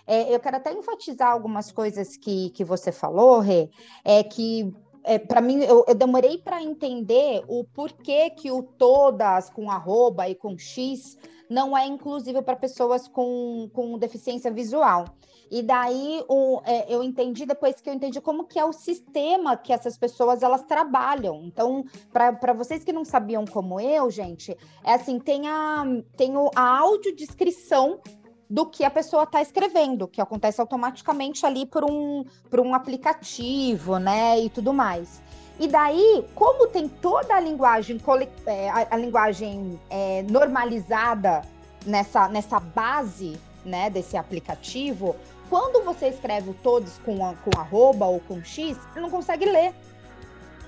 É, 0.06 0.34
eu 0.34 0.38
quero 0.38 0.56
até 0.56 0.72
enfatizar 0.72 1.32
algumas 1.32 1.72
coisas 1.72 2.16
que, 2.16 2.50
que 2.50 2.64
você 2.64 2.92
falou, 2.92 3.40
Rê, 3.40 3.68
é 4.04 4.22
que 4.22 4.72
é, 5.02 5.18
para 5.18 5.40
mim, 5.40 5.62
eu, 5.62 5.84
eu 5.86 5.94
demorei 5.94 6.36
para 6.36 6.60
entender 6.60 7.44
o 7.46 7.64
porquê 7.64 8.30
que 8.30 8.50
o 8.50 8.62
todas 8.62 9.48
com 9.48 9.70
arroba 9.70 10.28
e 10.28 10.34
com 10.34 10.58
X 10.58 11.16
não 11.48 11.78
é 11.78 11.86
inclusivo 11.86 12.42
para 12.42 12.56
pessoas 12.56 13.06
com, 13.06 13.70
com 13.72 13.96
deficiência 13.98 14.50
visual. 14.50 15.04
E 15.50 15.62
daí 15.62 16.24
o, 16.28 16.60
é, 16.64 16.92
eu 16.92 17.02
entendi 17.02 17.46
depois 17.46 17.80
que 17.80 17.88
eu 17.88 17.94
entendi 17.94 18.20
como 18.20 18.44
que 18.44 18.58
é 18.58 18.64
o 18.64 18.72
sistema 18.72 19.56
que 19.56 19.72
essas 19.72 19.96
pessoas 19.96 20.42
elas 20.42 20.64
trabalham. 20.64 21.44
Então, 21.44 21.84
para 22.12 22.52
vocês 22.52 22.82
que 22.82 22.92
não 22.92 23.04
sabiam 23.04 23.44
como 23.44 23.80
eu, 23.80 24.10
gente, 24.10 24.56
é 24.82 24.94
assim, 24.94 25.18
tem 25.18 25.46
a, 25.48 25.84
tem 26.16 26.32
a 26.54 26.78
audiodescrição 26.78 28.00
do 28.48 28.66
que 28.66 28.84
a 28.84 28.90
pessoa 28.90 29.24
está 29.24 29.42
escrevendo, 29.42 30.06
que 30.06 30.20
acontece 30.20 30.60
automaticamente 30.60 31.44
ali 31.44 31.66
por 31.66 31.84
um, 31.84 32.24
por 32.48 32.60
um 32.60 32.74
aplicativo, 32.74 33.98
né, 33.98 34.38
e 34.40 34.48
tudo 34.48 34.72
mais. 34.72 35.22
E 35.58 35.66
daí, 35.66 36.24
como 36.34 36.68
tem 36.68 36.88
toda 36.88 37.34
a 37.34 37.40
linguagem, 37.40 37.98
é, 38.46 38.68
a, 38.68 38.86
a 38.90 38.96
linguagem 38.96 39.80
é, 39.88 40.22
normalizada 40.30 41.42
nessa, 41.84 42.28
nessa 42.28 42.60
base, 42.60 43.38
né, 43.64 43.90
desse 43.90 44.16
aplicativo, 44.16 45.16
quando 45.48 45.84
você 45.84 46.08
escreve 46.08 46.52
todos 46.62 46.98
com, 46.98 47.24
a, 47.24 47.34
com 47.34 47.58
arroba 47.58 48.06
ou 48.06 48.20
com 48.20 48.42
x, 48.42 48.76
você 48.76 49.00
não 49.00 49.10
consegue 49.10 49.46
ler. 49.46 49.72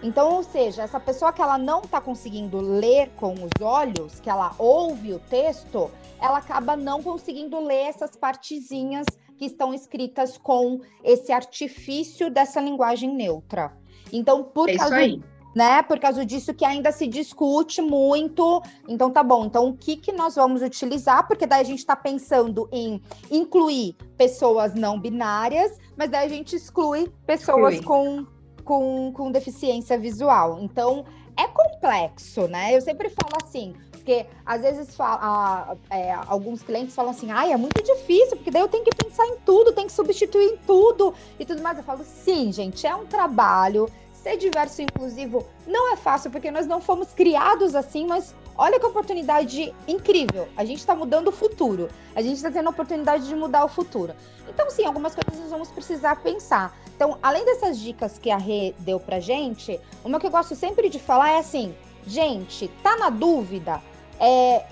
Então, 0.03 0.35
ou 0.35 0.43
seja, 0.45 0.83
essa 0.83 1.01
pessoa 1.01 1.33
que 1.33 1.43
ela 1.43 1.59
não 1.59 1.81
está 1.81 2.01
conseguindo 2.01 2.61
ler 2.61 3.11
com 3.17 3.35
os 3.35 3.61
olhos, 3.61 4.21
que 4.21 4.31
ela 4.31 4.55
ouve 4.59 5.13
o 5.13 5.19
texto, 5.19 5.91
ela 6.21 6.39
acaba 6.39 6.77
não 6.77 7.03
conseguindo 7.03 7.59
ler 7.59 7.89
essas 7.89 8.15
partezinhas 8.15 9.07
que 9.37 9.47
estão 9.47 9.75
escritas 9.75 10.39
com 10.39 10.81
esse 11.03 11.33
artifício 11.33 12.31
dessa 12.31 12.61
linguagem 12.61 13.13
neutra. 13.13 13.73
Então, 14.13 14.45
por 14.45 14.69
é 14.69 14.77
causa 14.77 14.97
aí. 14.97 15.21
né, 15.55 15.83
por 15.83 15.99
causa 15.99 16.25
disso 16.25 16.55
que 16.55 16.65
ainda 16.65 16.93
se 16.93 17.07
discute 17.07 17.83
muito. 17.83 18.63
Então 18.89 19.11
tá 19.11 19.23
bom. 19.23 19.47
Então 19.47 19.69
o 19.69 19.77
que 19.77 19.97
que 19.97 20.13
nós 20.13 20.37
vamos 20.37 20.63
utilizar? 20.63 21.27
Porque 21.27 21.47
daí 21.47 21.61
a 21.61 21.65
gente 21.65 21.81
está 21.81 21.97
pensando 21.97 22.69
em 22.71 23.03
incluir 23.31 23.97
pessoas 24.17 24.75
não 24.75 24.99
binárias, 25.01 25.79
mas 25.97 26.11
daí 26.11 26.27
a 26.27 26.29
gente 26.29 26.55
exclui 26.55 27.13
pessoas 27.27 27.75
exclui. 27.75 27.87
com 27.87 28.38
com, 28.69 29.11
com 29.15 29.33
deficiência 29.33 29.99
visual. 29.99 30.59
Então, 30.61 31.07
é 31.35 31.47
complexo, 31.47 32.47
né? 32.49 32.77
Eu 32.77 32.83
sempre 32.83 33.09
falo 33.09 33.33
assim, 33.43 33.75
porque 33.93 34.27
às 34.45 34.61
vezes 34.61 34.95
fala, 34.95 35.75
é, 35.89 36.13
alguns 36.27 36.63
clientes 36.63 36.95
falam 36.95 37.13
assim, 37.13 37.31
ai, 37.31 37.51
é 37.51 37.57
muito 37.57 37.83
difícil, 37.83 38.37
porque 38.37 38.51
daí 38.51 38.61
eu 38.61 38.69
tenho 38.69 38.85
que 38.85 38.95
pensar 38.95 39.27
em 39.27 39.39
tudo, 39.39 39.73
tenho 39.73 39.87
que 39.87 39.93
substituir 39.95 40.53
em 40.53 40.57
tudo 40.59 41.15
e 41.41 41.47
tudo 41.47 41.63
mais. 41.63 41.79
Eu 41.79 41.85
falo, 41.85 42.05
sim, 42.05 42.53
gente, 42.53 42.87
é 42.87 42.95
um 42.95 43.07
trabalho. 43.07 43.89
Ser 44.13 44.37
diverso 44.37 44.83
e 44.83 44.85
inclusivo 44.85 45.47
não 45.67 45.91
é 45.91 45.97
fácil, 45.97 46.31
porque 46.31 46.51
nós 46.51 46.67
não 46.67 46.79
fomos 46.79 47.15
criados 47.15 47.75
assim, 47.75 48.07
mas 48.07 48.35
olha 48.55 48.79
que 48.79 48.85
oportunidade 48.85 49.75
incrível. 49.87 50.47
A 50.59 50.65
gente 50.65 50.81
está 50.81 50.95
mudando 50.95 51.29
o 51.29 51.33
futuro. 51.33 51.89
A 52.15 52.21
gente 52.21 52.37
está 52.37 52.51
tendo 52.51 52.67
a 52.67 52.71
oportunidade 52.71 53.27
de 53.27 53.35
mudar 53.35 53.65
o 53.65 53.69
futuro. 53.69 54.13
Então, 54.47 54.69
sim, 54.69 54.85
algumas 54.85 55.15
coisas 55.15 55.41
nós 55.41 55.51
vamos 55.51 55.71
precisar 55.71 56.17
pensar. 56.17 56.77
Então, 56.99 57.17
além 57.23 57.45
dessas 57.45 57.79
dicas 57.79 58.19
que 58.19 58.29
a 58.29 58.37
Rê 58.37 58.75
deu 58.81 58.99
pra 58.99 59.21
gente, 59.21 59.81
uma 60.05 60.19
que 60.19 60.27
eu 60.27 60.33
gosto 60.33 60.57
sempre 60.57 60.89
de 60.89 60.99
falar 60.99 61.31
é 61.31 61.39
assim: 61.39 61.73
gente, 62.05 62.67
tá 62.83 62.97
na 62.97 63.09
dúvida? 63.09 63.81
É, 64.19 64.67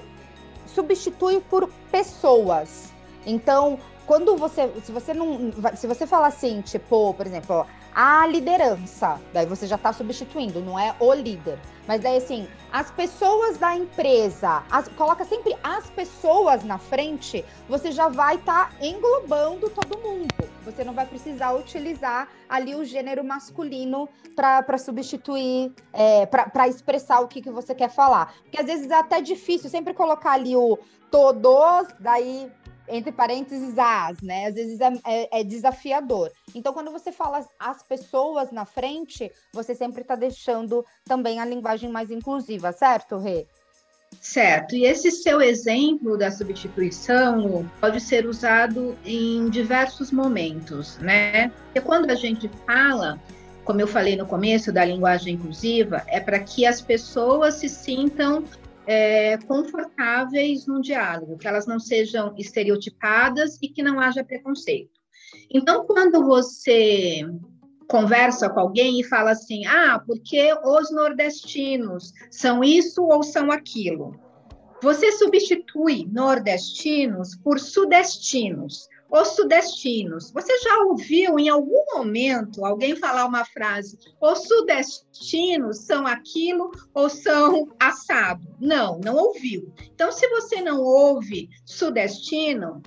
substitui 0.66 1.40
por 1.40 1.70
pessoas. 1.88 2.92
Então, 3.24 3.78
quando 4.08 4.36
você, 4.36 4.68
se 4.82 4.90
você 4.90 5.14
não, 5.14 5.52
se 5.76 5.86
você 5.86 6.04
falar 6.04 6.26
assim, 6.26 6.62
tipo, 6.62 7.14
por 7.14 7.24
exemplo, 7.24 7.64
a 7.94 8.26
liderança, 8.26 9.20
daí 9.32 9.46
você 9.46 9.64
já 9.68 9.76
está 9.76 9.92
substituindo, 9.92 10.60
não 10.60 10.76
é 10.76 10.96
o 10.98 11.14
líder. 11.14 11.60
Mas 11.86 12.00
daí 12.02 12.16
assim, 12.16 12.48
as 12.72 12.90
pessoas 12.90 13.56
da 13.56 13.76
empresa, 13.76 14.64
as, 14.68 14.88
coloca 14.88 15.24
sempre 15.24 15.56
as 15.62 15.88
pessoas 15.90 16.64
na 16.64 16.76
frente, 16.76 17.44
você 17.68 17.92
já 17.92 18.08
vai 18.08 18.34
estar 18.34 18.70
tá 18.70 18.84
englobando 18.84 19.70
todo 19.70 19.96
mundo. 20.02 20.55
Você 20.66 20.82
não 20.82 20.92
vai 20.92 21.06
precisar 21.06 21.52
utilizar 21.52 22.28
ali 22.48 22.74
o 22.74 22.84
gênero 22.84 23.22
masculino 23.22 24.08
para 24.34 24.76
substituir, 24.76 25.72
é, 25.92 26.26
para 26.26 26.68
expressar 26.68 27.20
o 27.20 27.28
que, 27.28 27.40
que 27.40 27.50
você 27.50 27.74
quer 27.74 27.88
falar. 27.88 28.34
Porque 28.42 28.60
às 28.60 28.66
vezes 28.66 28.90
é 28.90 28.96
até 28.96 29.20
difícil 29.20 29.70
sempre 29.70 29.94
colocar 29.94 30.32
ali 30.32 30.56
o 30.56 30.76
todos, 31.08 31.86
daí 32.00 32.50
entre 32.88 33.12
parênteses, 33.12 33.78
as, 33.78 34.20
né? 34.20 34.46
Às 34.46 34.54
vezes 34.54 34.80
é, 34.80 34.92
é, 35.04 35.40
é, 35.40 35.44
desafiador. 35.44 36.30
Então, 36.54 36.72
quando 36.72 36.90
você 36.90 37.10
fala 37.12 37.46
as 37.58 37.82
pessoas 37.82 38.50
na 38.50 38.64
frente, 38.64 39.30
você 39.52 39.74
sempre 39.74 40.02
está 40.02 40.14
deixando 40.14 40.84
também 41.04 41.40
a 41.40 41.44
linguagem 41.44 41.90
mais 41.90 42.10
inclusiva, 42.10 42.72
certo, 42.72 43.18
Rê? 43.18 43.46
Certo. 44.20 44.74
E 44.74 44.84
esse 44.84 45.10
seu 45.10 45.40
exemplo 45.40 46.16
da 46.16 46.30
substituição 46.30 47.70
pode 47.80 48.00
ser 48.00 48.26
usado 48.26 48.96
em 49.04 49.48
diversos 49.48 50.10
momentos, 50.10 50.98
né? 50.98 51.48
Porque 51.48 51.80
quando 51.80 52.10
a 52.10 52.14
gente 52.14 52.50
fala, 52.66 53.20
como 53.64 53.80
eu 53.80 53.86
falei 53.86 54.16
no 54.16 54.26
começo, 54.26 54.72
da 54.72 54.84
linguagem 54.84 55.34
inclusiva, 55.34 56.02
é 56.08 56.20
para 56.20 56.40
que 56.40 56.66
as 56.66 56.80
pessoas 56.80 57.54
se 57.54 57.68
sintam 57.68 58.44
é, 58.86 59.36
confortáveis 59.38 60.66
no 60.66 60.80
diálogo, 60.80 61.38
que 61.38 61.48
elas 61.48 61.66
não 61.66 61.78
sejam 61.78 62.34
estereotipadas 62.36 63.58
e 63.60 63.68
que 63.68 63.82
não 63.82 63.98
haja 63.98 64.24
preconceito. 64.24 65.00
Então, 65.50 65.84
quando 65.86 66.24
você 66.24 67.26
conversa 67.88 68.48
com 68.48 68.60
alguém 68.60 69.00
e 69.00 69.04
fala 69.04 69.32
assim: 69.32 69.66
ah, 69.66 70.02
porque 70.06 70.52
os 70.64 70.90
nordestinos 70.90 72.12
são 72.30 72.62
isso 72.62 73.02
ou 73.04 73.22
são 73.22 73.50
aquilo? 73.50 74.18
Você 74.82 75.10
substitui 75.12 76.06
nordestinos 76.12 77.34
por 77.36 77.58
sudestinos. 77.58 78.88
Os 79.08 79.28
sudestinos. 79.28 80.32
Você 80.32 80.58
já 80.58 80.78
ouviu 80.84 81.38
em 81.38 81.48
algum 81.48 81.84
momento 81.94 82.64
alguém 82.64 82.96
falar 82.96 83.24
uma 83.24 83.44
frase? 83.44 83.96
Os 84.20 84.40
sudestinos 84.46 85.78
são 85.78 86.06
aquilo 86.06 86.72
ou 86.92 87.08
são 87.08 87.68
assado? 87.80 88.46
Não, 88.60 88.98
não 88.98 89.16
ouviu. 89.16 89.72
Então, 89.94 90.10
se 90.10 90.28
você 90.28 90.60
não 90.60 90.82
ouve 90.82 91.48
sudestino, 91.64 92.82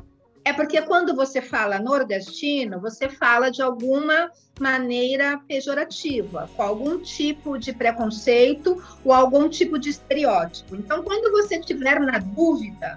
é 0.49 0.53
porque 0.53 0.81
quando 0.81 1.15
você 1.15 1.41
fala 1.41 1.77
nordestino, 1.79 2.79
você 2.79 3.07
fala 3.07 3.51
de 3.51 3.61
alguma 3.61 4.31
maneira 4.59 5.39
pejorativa, 5.47 6.49
com 6.55 6.63
algum 6.63 6.99
tipo 6.99 7.57
de 7.57 7.71
preconceito 7.71 8.83
ou 9.05 9.13
algum 9.13 9.47
tipo 9.47 9.77
de 9.77 9.89
estereótipo. 9.89 10.75
Então, 10.75 11.03
quando 11.03 11.31
você 11.31 11.59
estiver 11.59 11.99
na 11.99 12.17
dúvida, 12.17 12.95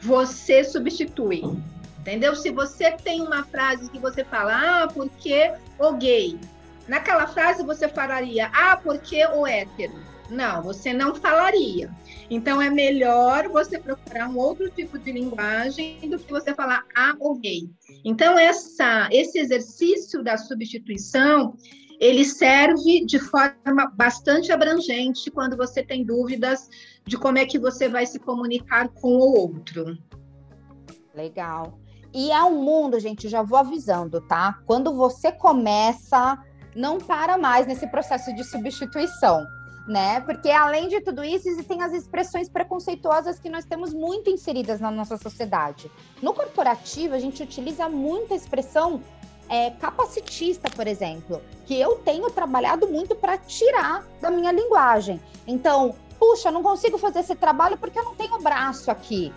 você 0.00 0.62
substitui. 0.62 1.42
Entendeu? 1.98 2.34
Se 2.36 2.50
você 2.50 2.92
tem 2.92 3.20
uma 3.20 3.44
frase 3.44 3.90
que 3.90 3.98
você 3.98 4.24
fala, 4.24 4.84
ah, 4.84 4.88
porque 4.88 5.52
o 5.78 5.92
gay. 5.94 6.38
Naquela 6.86 7.26
frase 7.26 7.64
você 7.64 7.88
falaria, 7.88 8.50
ah, 8.54 8.76
porque 8.76 9.26
o 9.26 9.46
hétero. 9.46 10.09
Não, 10.30 10.62
você 10.62 10.92
não 10.92 11.14
falaria. 11.14 11.90
Então 12.30 12.62
é 12.62 12.70
melhor 12.70 13.48
você 13.48 13.78
procurar 13.78 14.28
um 14.28 14.38
outro 14.38 14.70
tipo 14.70 14.98
de 14.98 15.10
linguagem 15.10 15.98
do 16.08 16.18
que 16.18 16.30
você 16.30 16.54
falar 16.54 16.84
ah, 16.96 17.14
o 17.18 17.34
gay. 17.34 17.68
Então 18.04 18.38
essa, 18.38 19.08
esse 19.10 19.38
exercício 19.38 20.22
da 20.22 20.36
substituição 20.36 21.54
ele 21.98 22.24
serve 22.24 23.04
de 23.04 23.18
forma 23.18 23.92
bastante 23.94 24.50
abrangente 24.50 25.30
quando 25.30 25.54
você 25.56 25.82
tem 25.82 26.02
dúvidas 26.02 26.68
de 27.04 27.18
como 27.18 27.36
é 27.36 27.44
que 27.44 27.58
você 27.58 27.88
vai 27.88 28.06
se 28.06 28.18
comunicar 28.18 28.88
com 28.88 29.08
o 29.08 29.38
outro. 29.38 29.98
Legal. 31.14 31.78
E 32.12 32.30
é 32.30 32.42
um 32.42 32.62
mundo, 32.62 32.98
gente, 32.98 33.28
já 33.28 33.42
vou 33.42 33.58
avisando, 33.58 34.20
tá? 34.22 34.58
Quando 34.66 34.96
você 34.96 35.30
começa, 35.30 36.38
não 36.74 36.98
para 36.98 37.36
mais 37.36 37.66
nesse 37.66 37.86
processo 37.88 38.34
de 38.34 38.42
substituição, 38.44 39.44
né? 39.90 40.20
Porque 40.20 40.48
além 40.48 40.86
de 40.86 41.00
tudo 41.00 41.24
isso, 41.24 41.48
existem 41.48 41.82
as 41.82 41.92
expressões 41.92 42.48
preconceituosas 42.48 43.40
que 43.40 43.50
nós 43.50 43.64
temos 43.64 43.92
muito 43.92 44.30
inseridas 44.30 44.78
na 44.78 44.88
nossa 44.88 45.16
sociedade. 45.16 45.90
No 46.22 46.32
corporativo, 46.32 47.12
a 47.14 47.18
gente 47.18 47.42
utiliza 47.42 47.88
muita 47.88 48.36
expressão 48.36 49.02
é, 49.48 49.70
capacitista, 49.72 50.70
por 50.70 50.86
exemplo, 50.86 51.42
que 51.66 51.74
eu 51.74 51.96
tenho 51.96 52.30
trabalhado 52.30 52.86
muito 52.86 53.16
para 53.16 53.36
tirar 53.36 54.06
da 54.20 54.30
minha 54.30 54.52
linguagem. 54.52 55.20
Então, 55.44 55.96
puxa, 56.20 56.52
não 56.52 56.62
consigo 56.62 56.96
fazer 56.96 57.18
esse 57.18 57.34
trabalho 57.34 57.76
porque 57.76 57.98
eu 57.98 58.04
não 58.04 58.14
tenho 58.14 58.40
braço 58.40 58.92
aqui. 58.92 59.32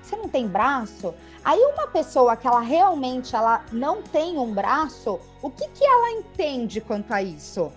Você 0.00 0.16
não 0.16 0.26
tem 0.26 0.48
braço? 0.48 1.14
Aí 1.44 1.60
uma 1.60 1.86
pessoa 1.88 2.34
que 2.34 2.46
ela 2.46 2.60
realmente 2.60 3.36
ela 3.36 3.62
não 3.70 4.00
tem 4.00 4.38
um 4.38 4.54
braço, 4.54 5.20
o 5.42 5.50
que 5.50 5.68
que 5.68 5.84
ela 5.84 6.12
entende 6.12 6.80
quanto 6.80 7.12
a 7.12 7.22
isso? 7.22 7.70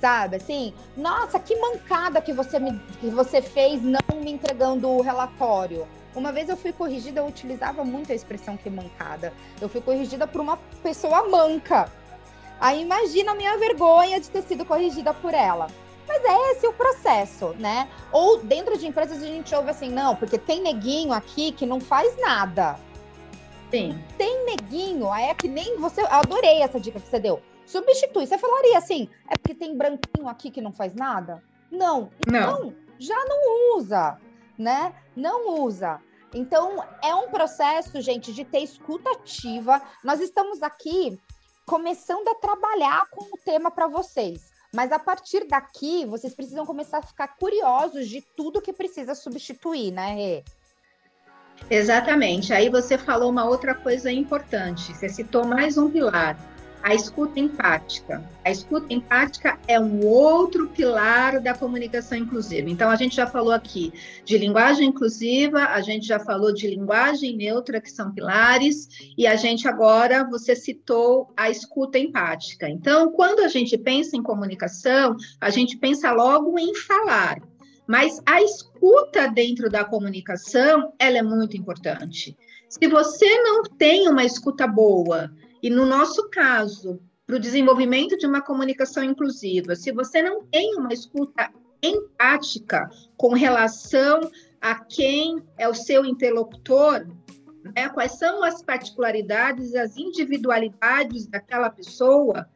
Sabe 0.00 0.36
assim, 0.36 0.72
nossa, 0.96 1.38
que 1.38 1.54
mancada 1.56 2.22
que 2.22 2.32
você 2.32 2.58
me 2.58 2.78
que 3.00 3.10
você 3.10 3.42
fez 3.42 3.82
não 3.82 4.00
me 4.16 4.32
entregando 4.32 4.88
o 4.88 5.02
relatório. 5.02 5.86
Uma 6.14 6.32
vez 6.32 6.48
eu 6.48 6.56
fui 6.56 6.72
corrigida, 6.72 7.20
eu 7.20 7.26
utilizava 7.26 7.84
muito 7.84 8.10
a 8.10 8.14
expressão 8.14 8.56
que 8.56 8.70
mancada. 8.70 9.32
Eu 9.60 9.68
fui 9.68 9.80
corrigida 9.80 10.26
por 10.26 10.40
uma 10.40 10.56
pessoa 10.82 11.28
manca. 11.28 11.92
Aí 12.58 12.80
imagina 12.82 13.32
a 13.32 13.34
minha 13.34 13.56
vergonha 13.58 14.18
de 14.18 14.30
ter 14.30 14.42
sido 14.42 14.64
corrigida 14.64 15.12
por 15.12 15.34
ela. 15.34 15.68
Mas 16.08 16.24
é 16.24 16.52
esse 16.52 16.66
o 16.66 16.72
processo, 16.72 17.54
né? 17.58 17.86
Ou 18.10 18.38
dentro 18.38 18.76
de 18.76 18.86
empresas 18.86 19.22
a 19.22 19.26
gente 19.26 19.54
ouve 19.54 19.70
assim, 19.70 19.90
não, 19.90 20.16
porque 20.16 20.38
tem 20.38 20.62
neguinho 20.62 21.12
aqui 21.12 21.52
que 21.52 21.64
não 21.64 21.78
faz 21.78 22.18
nada. 22.18 22.76
Sim. 23.70 24.02
Tem 24.18 24.44
neguinho, 24.46 25.12
aí 25.12 25.26
é 25.26 25.34
que 25.34 25.46
nem 25.46 25.76
você. 25.78 26.00
Eu 26.00 26.08
adorei 26.10 26.62
essa 26.62 26.80
dica 26.80 26.98
que 26.98 27.08
você 27.08 27.20
deu. 27.20 27.40
Substitui. 27.70 28.26
Você 28.26 28.36
falaria 28.36 28.76
assim, 28.76 29.08
é 29.28 29.36
porque 29.38 29.54
tem 29.54 29.76
branquinho 29.76 30.28
aqui 30.28 30.50
que 30.50 30.60
não 30.60 30.72
faz 30.72 30.92
nada? 30.92 31.40
Não. 31.70 32.10
Então, 32.26 32.64
não. 32.64 32.74
já 32.98 33.24
não 33.26 33.78
usa, 33.78 34.18
né? 34.58 34.92
Não 35.14 35.62
usa. 35.62 36.00
Então, 36.34 36.84
é 37.02 37.14
um 37.14 37.28
processo, 37.28 38.00
gente, 38.00 38.32
de 38.32 38.44
ter 38.44 38.58
escuta 38.58 39.10
ativa. 39.12 39.80
Nós 40.02 40.20
estamos 40.20 40.62
aqui 40.62 41.16
começando 41.64 42.26
a 42.28 42.34
trabalhar 42.34 43.06
com 43.10 43.24
o 43.24 43.38
tema 43.44 43.70
para 43.70 43.86
vocês. 43.86 44.50
Mas 44.72 44.90
a 44.90 44.98
partir 44.98 45.46
daqui, 45.46 46.04
vocês 46.06 46.34
precisam 46.34 46.66
começar 46.66 46.98
a 46.98 47.02
ficar 47.02 47.36
curiosos 47.36 48.08
de 48.08 48.20
tudo 48.36 48.60
que 48.60 48.72
precisa 48.72 49.14
substituir, 49.14 49.92
né, 49.92 50.14
Rê? 50.14 50.44
Exatamente. 51.68 52.52
Aí 52.52 52.68
você 52.68 52.98
falou 52.98 53.30
uma 53.30 53.44
outra 53.44 53.74
coisa 53.74 54.10
importante. 54.10 54.92
Você 54.94 55.08
citou 55.08 55.44
mais 55.44 55.76
um 55.76 55.90
pilar, 55.90 56.36
a 56.82 56.94
escuta 56.94 57.38
empática. 57.38 58.24
A 58.44 58.50
escuta 58.50 58.92
empática 58.92 59.58
é 59.68 59.78
um 59.78 60.04
outro 60.04 60.68
pilar 60.68 61.40
da 61.40 61.54
comunicação 61.54 62.16
inclusiva. 62.16 62.70
Então, 62.70 62.90
a 62.90 62.96
gente 62.96 63.16
já 63.16 63.26
falou 63.26 63.52
aqui 63.52 63.92
de 64.24 64.38
linguagem 64.38 64.88
inclusiva, 64.88 65.64
a 65.66 65.80
gente 65.80 66.06
já 66.06 66.18
falou 66.18 66.52
de 66.52 66.66
linguagem 66.66 67.36
neutra, 67.36 67.80
que 67.80 67.90
são 67.90 68.12
pilares, 68.12 68.88
e 69.16 69.26
a 69.26 69.36
gente 69.36 69.68
agora, 69.68 70.28
você 70.28 70.56
citou 70.56 71.32
a 71.36 71.50
escuta 71.50 71.98
empática. 71.98 72.68
Então, 72.68 73.12
quando 73.12 73.40
a 73.40 73.48
gente 73.48 73.76
pensa 73.76 74.16
em 74.16 74.22
comunicação, 74.22 75.16
a 75.40 75.50
gente 75.50 75.76
pensa 75.76 76.12
logo 76.12 76.58
em 76.58 76.74
falar. 76.74 77.38
Mas 77.86 78.20
a 78.24 78.40
escuta 78.40 79.26
dentro 79.28 79.68
da 79.68 79.84
comunicação, 79.84 80.92
ela 80.98 81.18
é 81.18 81.22
muito 81.22 81.56
importante. 81.56 82.36
Se 82.68 82.86
você 82.86 83.42
não 83.42 83.64
tem 83.64 84.08
uma 84.08 84.24
escuta 84.24 84.64
boa, 84.64 85.28
e 85.62 85.70
no 85.70 85.84
nosso 85.86 86.28
caso, 86.30 87.00
para 87.26 87.36
o 87.36 87.40
desenvolvimento 87.40 88.16
de 88.16 88.26
uma 88.26 88.40
comunicação 88.40 89.04
inclusiva, 89.04 89.76
se 89.76 89.92
você 89.92 90.22
não 90.22 90.44
tem 90.44 90.74
uma 90.76 90.92
escuta 90.92 91.50
empática 91.82 92.90
com 93.16 93.34
relação 93.34 94.20
a 94.60 94.74
quem 94.74 95.42
é 95.56 95.68
o 95.68 95.74
seu 95.74 96.04
interlocutor, 96.04 97.06
né, 97.74 97.88
quais 97.90 98.12
são 98.12 98.42
as 98.42 98.62
particularidades, 98.62 99.74
as 99.74 99.96
individualidades 99.96 101.26
daquela 101.26 101.70
pessoa, 101.70 102.48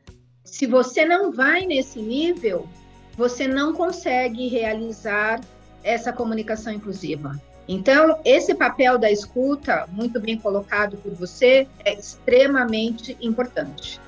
se 0.44 0.66
você 0.66 1.04
não 1.04 1.30
vai 1.30 1.66
nesse 1.66 2.00
nível, 2.00 2.68
você 3.16 3.46
não 3.46 3.72
consegue 3.72 4.48
realizar 4.48 5.40
essa 5.82 6.12
comunicação 6.12 6.72
inclusiva. 6.72 7.40
Então, 7.66 8.20
esse 8.24 8.54
papel 8.54 8.98
da 8.98 9.10
escuta, 9.10 9.88
muito 9.90 10.20
bem 10.20 10.38
colocado 10.38 10.96
por 10.98 11.14
você, 11.14 11.66
é 11.84 11.94
extremamente 11.94 13.16
importante. 13.20 14.00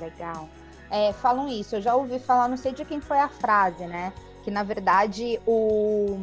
Legal. 0.00 0.48
É, 0.90 1.12
falam 1.12 1.48
isso, 1.48 1.76
eu 1.76 1.82
já 1.82 1.94
ouvi 1.94 2.18
falar, 2.18 2.48
não 2.48 2.56
sei 2.56 2.72
de 2.72 2.84
quem 2.84 3.00
foi 3.00 3.18
a 3.18 3.28
frase, 3.28 3.86
né? 3.86 4.12
Que 4.44 4.50
na 4.50 4.62
verdade 4.62 5.40
o, 5.46 6.18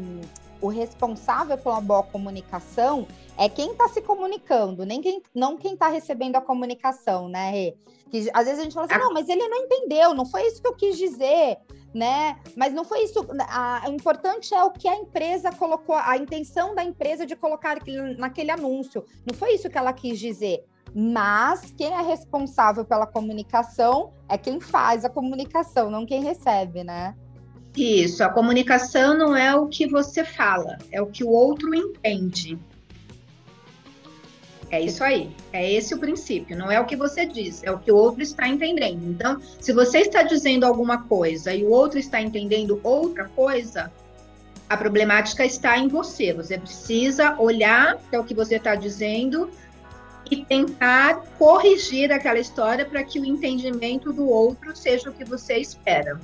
o 0.64 0.70
responsável 0.70 1.58
pela 1.58 1.82
boa 1.82 2.04
comunicação 2.04 3.06
é 3.38 3.50
quem 3.50 3.72
está 3.72 3.90
se 3.90 4.02
comunicando, 4.02 4.86
nem 4.86 5.02
quem, 5.02 5.22
não 5.36 5.58
quem 5.58 5.74
está 5.74 5.90
recebendo 5.90 6.38
a 6.38 6.42
comunicação, 6.42 7.28
né? 7.28 7.52
Rê? 7.52 7.76
Que 8.10 8.30
às 8.34 8.46
vezes 8.46 8.62
a 8.62 8.64
gente 8.64 8.74
fala 8.74 8.86
assim, 8.86 8.98
não, 8.98 9.12
mas 9.12 9.28
ele 9.28 9.46
não 9.46 9.58
entendeu, 9.58 10.14
não 10.14 10.26
foi 10.26 10.48
isso 10.48 10.62
que 10.62 10.68
eu 10.68 10.76
quis 10.76 10.98
dizer, 10.98 11.58
né? 11.94 12.40
Mas 12.56 12.74
não 12.74 12.86
foi 12.86 13.04
isso. 13.04 13.28
A, 13.50 13.84
o 13.90 13.92
importante 13.92 14.54
é 14.54 14.64
o 14.64 14.72
que 14.72 14.88
a 14.88 14.96
empresa 14.96 15.52
colocou, 15.52 15.96
a 15.96 16.16
intenção 16.16 16.74
da 16.74 16.84
empresa 16.84 17.26
de 17.26 17.36
colocar 17.36 17.78
naquele 18.18 18.52
anúncio. 18.52 19.04
Não 19.30 19.36
foi 19.36 19.56
isso 19.56 19.70
que 19.70 19.78
ela 19.78 19.92
quis 19.92 20.18
dizer. 20.18 20.64
Mas 20.96 21.74
quem 21.76 21.92
é 21.92 22.02
responsável 22.02 22.86
pela 22.86 23.08
comunicação 23.08 24.14
é 24.30 24.38
quem 24.38 24.62
faz 24.62 25.04
a 25.04 25.10
comunicação, 25.10 25.90
não 25.90 26.06
quem 26.06 26.22
recebe, 26.22 26.86
né? 26.86 27.18
Isso, 27.76 28.24
a 28.24 28.30
comunicação 28.30 29.18
não 29.18 29.36
é 29.36 29.56
o 29.56 29.68
que 29.68 29.88
você 29.88 30.24
fala, 30.24 30.78
é 30.92 31.02
o 31.02 31.08
que 31.08 31.24
o 31.24 31.30
outro 31.30 31.74
entende. 31.74 32.58
É 34.74 34.82
isso 34.82 35.04
aí. 35.04 35.30
É 35.52 35.72
esse 35.72 35.94
o 35.94 36.00
princípio. 36.00 36.58
Não 36.58 36.72
é 36.72 36.80
o 36.80 36.86
que 36.86 36.96
você 36.96 37.28
diz, 37.28 37.64
é 37.64 37.72
o 37.72 37.78
que 37.78 37.92
o 37.92 37.96
outro 37.96 38.24
está 38.24 38.48
entendendo. 38.48 39.06
Então, 39.08 39.40
se 39.60 39.72
você 39.72 40.00
está 40.00 40.24
dizendo 40.24 40.66
alguma 40.66 41.04
coisa 41.04 41.54
e 41.54 41.64
o 41.64 41.70
outro 41.70 42.00
está 42.00 42.20
entendendo 42.20 42.80
outra 42.84 43.26
coisa, 43.36 43.92
a 44.68 44.76
problemática 44.76 45.46
está 45.46 45.78
em 45.78 45.88
você. 45.88 46.34
Você 46.34 46.58
precisa 46.58 47.40
olhar 47.40 47.98
para 48.10 48.20
o 48.20 48.24
que 48.24 48.34
você 48.34 48.56
está 48.56 48.74
dizendo 48.74 49.52
e 50.32 50.44
tentar 50.44 51.22
corrigir 51.38 52.12
aquela 52.12 52.40
história 52.40 52.84
para 52.84 53.04
que 53.04 53.20
o 53.20 53.26
entendimento 53.26 54.12
do 54.12 54.28
outro 54.28 54.76
seja 54.76 55.12
o 55.12 55.14
que 55.14 55.24
você 55.24 55.58
espera. 55.58 56.20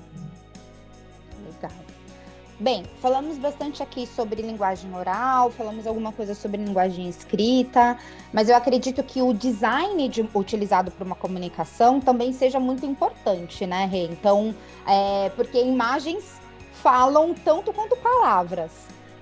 Bem, 2.60 2.84
falamos 3.02 3.38
bastante 3.38 3.82
aqui 3.82 4.06
sobre 4.06 4.42
linguagem 4.42 4.94
oral, 4.94 5.50
falamos 5.50 5.88
alguma 5.88 6.12
coisa 6.12 6.36
sobre 6.36 6.62
linguagem 6.62 7.08
escrita, 7.08 7.98
mas 8.34 8.50
eu 8.50 8.56
acredito 8.58 9.02
que 9.02 9.22
o 9.22 9.34
design 9.34 10.10
de, 10.10 10.28
utilizado 10.36 10.92
para 10.92 11.06
uma 11.06 11.16
comunicação 11.16 12.02
também 12.02 12.34
seja 12.34 12.60
muito 12.60 12.86
importante, 12.86 13.66
né, 13.66 13.86
Rê? 13.86 14.08
Então, 14.08 14.54
é, 14.86 15.30
porque 15.38 15.58
imagens 15.64 16.34
falam 16.74 17.34
tanto 17.34 17.72
quanto 17.72 17.96
palavras. 17.96 18.72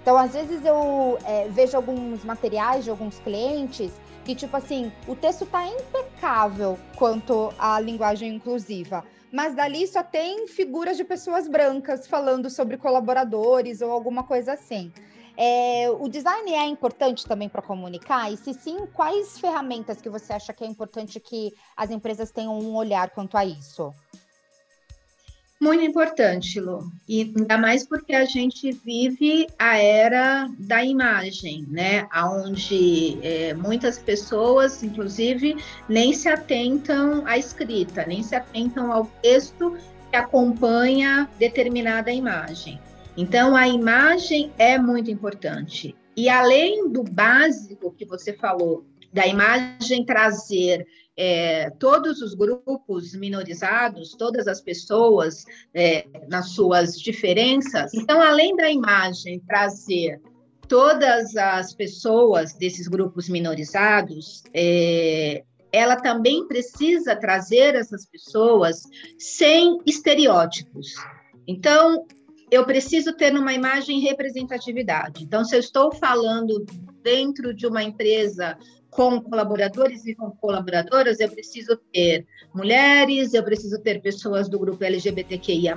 Então, 0.02 0.18
às 0.18 0.34
vezes 0.34 0.66
eu 0.66 1.20
é, 1.24 1.48
vejo 1.48 1.78
alguns 1.78 2.26
materiais 2.26 2.86
de 2.86 2.90
alguns 2.90 3.20
clientes 3.20 3.92
que, 4.26 4.34
tipo 4.34 4.58
assim, 4.58 4.92
o 5.08 5.16
texto 5.16 5.44
está 5.44 5.64
impecável 5.68 6.80
quanto 6.96 7.54
à 7.60 7.80
linguagem 7.80 8.34
inclusiva 8.34 9.04
mas 9.32 9.56
dali 9.56 9.88
só 9.88 10.04
tem 10.04 10.48
figuras 10.48 10.98
de 10.98 11.04
pessoas 11.04 11.48
brancas 11.48 12.08
falando 12.08 12.50
sobre 12.50 12.78
colaboradores 12.78 13.82
ou 13.82 13.92
alguma 13.92 14.24
coisa 14.24 14.54
assim. 14.54 14.92
É, 15.40 15.88
o 16.00 16.10
design 16.10 16.52
é 16.52 16.66
importante 16.66 17.28
também 17.28 17.48
para 17.48 17.62
comunicar? 17.62 18.34
E 18.34 18.38
se 18.38 18.56
sim, 18.56 18.88
quais 18.88 19.40
ferramentas 19.40 20.02
que 20.02 20.10
você 20.10 20.34
acha 20.34 20.52
que 20.52 20.64
é 20.64 20.68
importante 20.68 21.20
que 21.20 21.54
as 21.76 21.92
empresas 21.92 22.32
tenham 22.32 22.58
um 22.58 22.76
olhar 22.76 23.12
quanto 23.12 23.38
a 23.38 23.46
isso? 23.46 23.94
Muito 25.60 25.84
importante, 25.84 26.60
Lu. 26.60 26.92
E 27.10 27.34
ainda 27.36 27.58
mais 27.58 27.86
porque 27.86 28.14
a 28.14 28.26
gente 28.26 28.72
vive 28.72 29.48
a 29.58 29.78
era 29.78 30.48
da 30.60 30.84
imagem, 30.84 31.66
né? 31.68 32.08
Onde 32.16 33.18
é, 33.24 33.56
muitas 33.56 33.98
pessoas, 33.98 34.84
inclusive, 34.84 35.58
nem 35.90 36.14
se 36.14 36.30
atentam 36.30 37.26
à 37.26 37.40
escrita, 37.40 38.06
nem 38.06 38.22
se 38.22 38.36
atentam 38.36 38.92
ao 38.92 39.06
texto 39.22 39.76
que 40.12 40.16
acompanha 40.16 41.28
determinada 41.40 42.12
imagem. 42.12 42.80
Então, 43.18 43.56
a 43.56 43.68
imagem 43.68 44.52
é 44.60 44.78
muito 44.78 45.10
importante. 45.10 45.96
E 46.16 46.30
além 46.30 46.88
do 46.88 47.04
básico 47.04 47.92
que 47.98 48.06
você 48.06 48.32
falou, 48.34 48.86
da 49.12 49.26
imagem 49.26 50.06
trazer 50.06 50.86
é, 51.18 51.72
todos 51.72 52.22
os 52.22 52.36
grupos 52.36 53.16
minorizados, 53.16 54.12
todas 54.12 54.48
as 54.48 54.62
pessoas 54.62 55.44
é, 55.74 56.06
nas 56.30 56.52
suas 56.52 57.02
diferenças. 57.02 57.92
Então, 57.96 58.22
além 58.22 58.56
da 58.56 58.70
imagem 58.70 59.40
trazer 59.40 60.22
todas 60.68 61.36
as 61.36 61.74
pessoas 61.74 62.54
desses 62.54 62.88
grupos 62.88 63.28
minorizados, 63.28 64.44
é, 64.54 65.44
ela 65.72 65.96
também 65.96 66.48
precisa 66.48 67.16
trazer 67.16 67.74
essas 67.74 68.06
pessoas 68.06 68.84
sem 69.18 69.80
estereótipos. 69.86 70.94
Então, 71.48 72.06
eu 72.50 72.66
preciso 72.66 73.14
ter 73.14 73.36
uma 73.36 73.54
imagem 73.54 74.00
representatividade. 74.00 75.24
Então, 75.24 75.44
se 75.44 75.56
eu 75.56 75.60
estou 75.60 75.92
falando 75.94 76.66
dentro 77.04 77.54
de 77.54 77.68
uma 77.68 77.84
empresa 77.84 78.58
com 78.90 79.22
colaboradores 79.22 80.06
e 80.06 80.16
com 80.16 80.32
colaboradoras, 80.32 81.20
eu 81.20 81.30
preciso 81.30 81.78
ter 81.94 82.26
mulheres, 82.54 83.34
eu 83.34 83.44
preciso 83.44 83.80
ter 83.80 84.02
pessoas 84.02 84.50
do 84.50 84.58
grupo 84.58 84.84
LGBTQIA, 84.84 85.76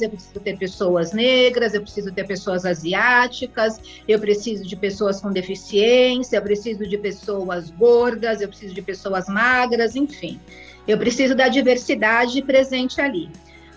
eu 0.00 0.10
preciso 0.10 0.40
ter 0.40 0.58
pessoas 0.58 1.12
negras, 1.12 1.74
eu 1.74 1.82
preciso 1.82 2.12
ter 2.12 2.26
pessoas 2.26 2.64
asiáticas, 2.64 3.80
eu 4.06 4.18
preciso 4.18 4.66
de 4.66 4.76
pessoas 4.76 5.20
com 5.20 5.32
deficiência, 5.32 6.36
eu 6.36 6.42
preciso 6.42 6.86
de 6.86 6.98
pessoas 6.98 7.70
gordas, 7.70 8.40
eu 8.40 8.48
preciso 8.48 8.74
de 8.74 8.82
pessoas 8.82 9.26
magras, 9.26 9.96
enfim. 9.96 10.40
Eu 10.86 10.98
preciso 10.98 11.34
da 11.34 11.48
diversidade 11.48 12.42
presente 12.42 13.00
ali. 13.00 13.30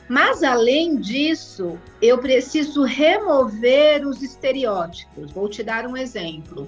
Mas, 0.07 0.43
além 0.43 0.97
disso, 0.97 1.79
eu 2.01 2.17
preciso 2.17 2.83
remover 2.83 4.05
os 4.05 4.21
estereótipos. 4.21 5.31
Vou 5.31 5.47
te 5.47 5.63
dar 5.63 5.87
um 5.87 5.95
exemplo. 5.95 6.67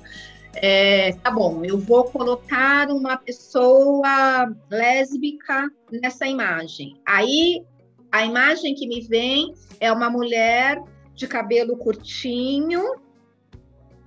É, 0.55 1.13
tá 1.13 1.29
bom, 1.29 1.63
eu 1.65 1.77
vou 1.77 2.05
colocar 2.05 2.89
uma 2.89 3.17
pessoa 3.17 4.53
lésbica 4.69 5.69
nessa 5.91 6.25
imagem. 6.27 6.99
Aí, 7.05 7.63
a 8.11 8.25
imagem 8.25 8.73
que 8.73 8.87
me 8.87 9.01
vem 9.01 9.53
é 9.79 9.91
uma 9.91 10.09
mulher 10.09 10.81
de 11.13 11.27
cabelo 11.27 11.77
curtinho, 11.77 12.95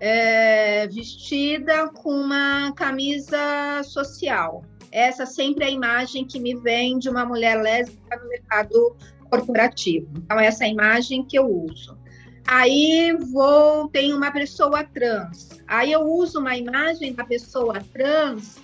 é, 0.01 0.87
vestida 0.89 1.89
com 1.89 2.11
uma 2.11 2.73
camisa 2.73 3.83
social. 3.83 4.63
Essa 4.91 5.27
sempre 5.27 5.65
é 5.65 5.69
a 5.69 5.71
imagem 5.71 6.25
que 6.27 6.41
me 6.41 6.55
vem 6.55 6.99
de 6.99 7.11
uma 7.11 7.27
mulher 7.27 7.61
lésbica 7.61 8.17
no 8.17 8.29
mercado 8.29 8.97
corporativo. 9.29 10.09
Então, 10.17 10.41
essa 10.41 10.65
é 10.65 10.69
a 10.69 10.71
imagem 10.71 11.25
que 11.25 11.39
eu 11.39 11.47
uso. 11.47 11.98
Aí 12.51 13.15
vou, 13.31 13.89
tem 13.89 14.15
uma 14.15 14.33
pessoa 14.33 14.83
trans. 14.83 15.51
Aí 15.67 15.93
eu 15.93 16.01
uso 16.01 16.41
uma 16.41 16.57
imagem 16.57 17.13
da 17.13 17.23
pessoa 17.23 17.75
trans 17.93 18.57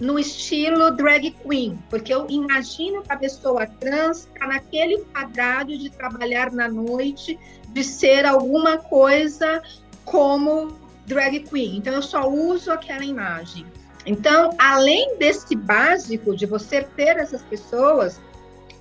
no 0.00 0.18
estilo 0.18 0.90
drag 0.90 1.30
queen, 1.30 1.78
porque 1.88 2.12
eu 2.12 2.26
imagino 2.28 3.02
que 3.02 3.12
a 3.12 3.16
pessoa 3.16 3.68
trans 3.68 4.26
está 4.26 4.48
naquele 4.48 4.98
quadrado 5.12 5.78
de 5.78 5.90
trabalhar 5.90 6.50
na 6.50 6.66
noite, 6.66 7.38
de 7.68 7.84
ser 7.84 8.26
alguma 8.26 8.78
coisa 8.78 9.62
como 10.04 10.76
drag 11.06 11.38
queen. 11.44 11.76
Então 11.76 11.94
eu 11.94 12.02
só 12.02 12.28
uso 12.28 12.72
aquela 12.72 13.04
imagem. 13.04 13.64
Então, 14.04 14.50
além 14.58 15.16
desse 15.18 15.54
básico 15.54 16.34
de 16.34 16.46
você 16.46 16.82
ter 16.82 17.16
essas 17.16 17.42
pessoas, 17.42 18.20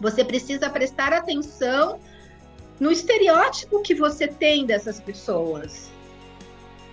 você 0.02 0.26
precisa 0.26 0.72
prestar 0.72 1.14
atenção 1.14 2.00
no 2.84 2.92
estereótipo 2.92 3.82
que 3.82 3.96
você 3.96 4.28
tem 4.28 4.66
dessas 4.66 5.00
pessoas, 5.00 5.90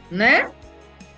né? 0.09 0.53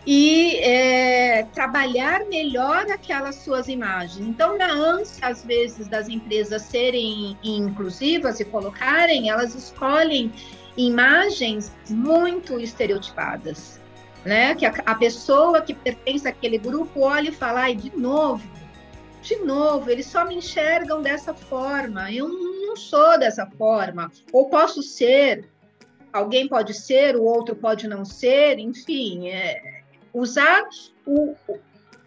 E 0.06 0.56
é, 0.60 1.42
trabalhar 1.52 2.24
melhor 2.24 2.90
aquelas 2.90 3.34
suas 3.34 3.68
imagens. 3.68 4.26
Então, 4.26 4.56
na 4.56 4.72
ânsia, 4.72 5.28
às 5.28 5.44
vezes, 5.44 5.88
das 5.88 6.08
empresas 6.08 6.62
serem 6.62 7.36
inclusivas 7.44 8.40
e 8.40 8.46
colocarem, 8.46 9.28
elas 9.28 9.54
escolhem 9.54 10.32
imagens 10.74 11.70
muito 11.90 12.58
estereotipadas, 12.58 13.78
né? 14.24 14.54
Que 14.54 14.64
a, 14.64 14.72
a 14.86 14.94
pessoa 14.94 15.60
que 15.60 15.74
pertence 15.74 16.26
àquele 16.26 16.56
grupo 16.56 17.02
olha 17.02 17.28
e 17.28 17.32
fala, 17.32 17.64
ai, 17.64 17.76
de 17.76 17.94
novo, 17.94 18.42
de 19.20 19.36
novo, 19.36 19.90
eles 19.90 20.06
só 20.06 20.24
me 20.24 20.36
enxergam 20.36 21.02
dessa 21.02 21.34
forma. 21.34 22.10
Eu 22.10 22.26
não 22.26 22.51
sou 22.76 23.18
dessa 23.18 23.46
forma. 23.46 24.10
Ou 24.32 24.48
posso 24.48 24.82
ser, 24.82 25.48
alguém 26.12 26.48
pode 26.48 26.74
ser, 26.74 27.16
o 27.16 27.24
outro 27.24 27.56
pode 27.56 27.88
não 27.88 28.04
ser, 28.04 28.58
enfim. 28.58 29.28
É, 29.28 29.82
usar 30.12 30.62
o, 31.06 31.34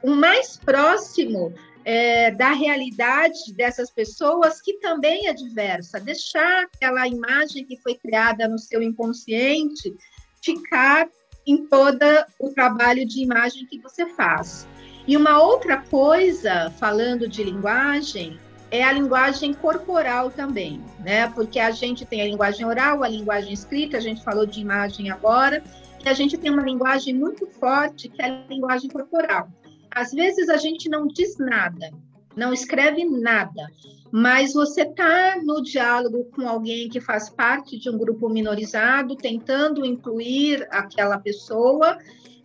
o 0.02 0.12
mais 0.12 0.58
próximo 0.58 1.54
é, 1.84 2.32
da 2.32 2.52
realidade 2.52 3.54
dessas 3.54 3.91
pessoas, 3.91 4.60
que 4.62 4.74
também 4.80 5.28
é 5.28 5.34
diversa. 5.34 6.00
Deixar 6.00 6.63
aquela 6.63 7.08
imagem 7.08 7.65
que 7.65 7.78
foi 7.78 7.96
criada 7.96 8.48
no 8.48 8.58
seu 8.58 8.82
inconsciente 8.82 9.96
ficar 10.41 11.08
em 11.46 11.65
todo 11.68 12.04
o 12.39 12.50
trabalho 12.50 13.06
de 13.06 13.22
imagem 13.22 13.68
que 13.68 13.80
você 13.80 14.06
faz. 14.15 14.68
E 15.08 15.15
uma 15.15 15.39
outra 15.39 15.78
coisa, 15.78 16.72
falando 16.80 17.28
de 17.28 17.44
linguagem, 17.44 18.39
é 18.76 18.84
a 18.84 18.92
linguagem 18.92 19.54
corporal 19.54 20.30
também, 20.30 20.82
né? 21.00 21.28
Porque 21.30 21.60
a 21.60 21.72
gente 21.72 22.06
tem 22.06 22.22
a 22.22 22.26
linguagem 22.26 22.66
oral, 22.66 23.04
a 23.04 23.08
linguagem 23.08 23.54
escrita, 23.54 23.98
a 23.98 24.02
gente 24.02 24.24
falou 24.24 24.46
de 24.46 24.60
imagem 24.60 25.10
agora, 25.10 25.64
e 26.04 26.10
a 26.10 26.14
gente 26.14 26.38
tem 26.38 26.52
uma 26.52 26.64
linguagem 26.64 27.14
muito 27.14 27.48
forte 27.48 28.10
que 28.10 28.22
é 28.22 28.26
a 28.26 28.46
linguagem 28.50 28.90
corporal. 28.90 29.50
Às 29.92 30.12
vezes 30.12 30.50
a 30.50 30.58
gente 30.58 30.90
não 30.90 31.08
diz 31.08 31.38
nada, 31.38 31.92
não 32.36 32.54
escreve 32.54 33.06
nada, 33.06 33.68
mas 34.12 34.54
você 34.54 34.82
está 34.82 35.42
no 35.42 35.62
diálogo 35.62 36.26
com 36.36 36.48
alguém 36.48 36.90
que 36.90 37.00
faz 37.00 37.30
parte 37.30 37.80
de 37.80 37.90
um 37.90 37.98
grupo 37.98 38.30
minorizado, 38.30 39.16
tentando 39.16 39.86
incluir 39.86 40.68
aquela 40.70 41.18
pessoa, 41.18 41.98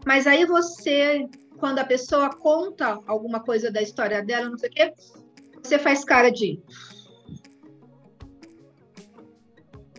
mas 0.06 0.26
aí 0.26 0.44
você 0.46 1.28
quando 1.60 1.78
a 1.78 1.84
pessoa 1.84 2.30
conta 2.30 2.98
alguma 3.06 3.38
coisa 3.38 3.70
da 3.70 3.82
história 3.82 4.24
dela, 4.24 4.48
não 4.48 4.56
sei 4.56 4.70
o 4.70 4.72
quê, 4.72 4.94
você 5.62 5.78
faz 5.78 6.04
cara 6.04 6.30
de. 6.30 6.60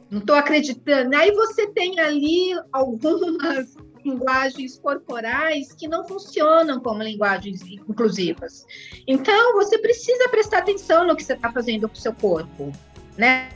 Não 0.09 0.19
estou 0.19 0.35
acreditando. 0.35 1.15
Aí 1.15 1.31
você 1.31 1.67
tem 1.67 1.99
ali 1.99 2.53
algumas 2.71 3.75
linguagens 4.03 4.77
corporais 4.79 5.71
que 5.73 5.87
não 5.87 6.05
funcionam 6.07 6.79
como 6.79 7.01
linguagens 7.01 7.61
inclusivas. 7.63 8.65
Então, 9.07 9.53
você 9.53 9.77
precisa 9.77 10.27
prestar 10.29 10.59
atenção 10.59 11.05
no 11.05 11.15
que 11.15 11.23
você 11.23 11.33
está 11.33 11.51
fazendo 11.51 11.87
com 11.87 11.95
o 11.95 11.97
seu 11.97 12.13
corpo, 12.13 12.71
né? 13.17 13.49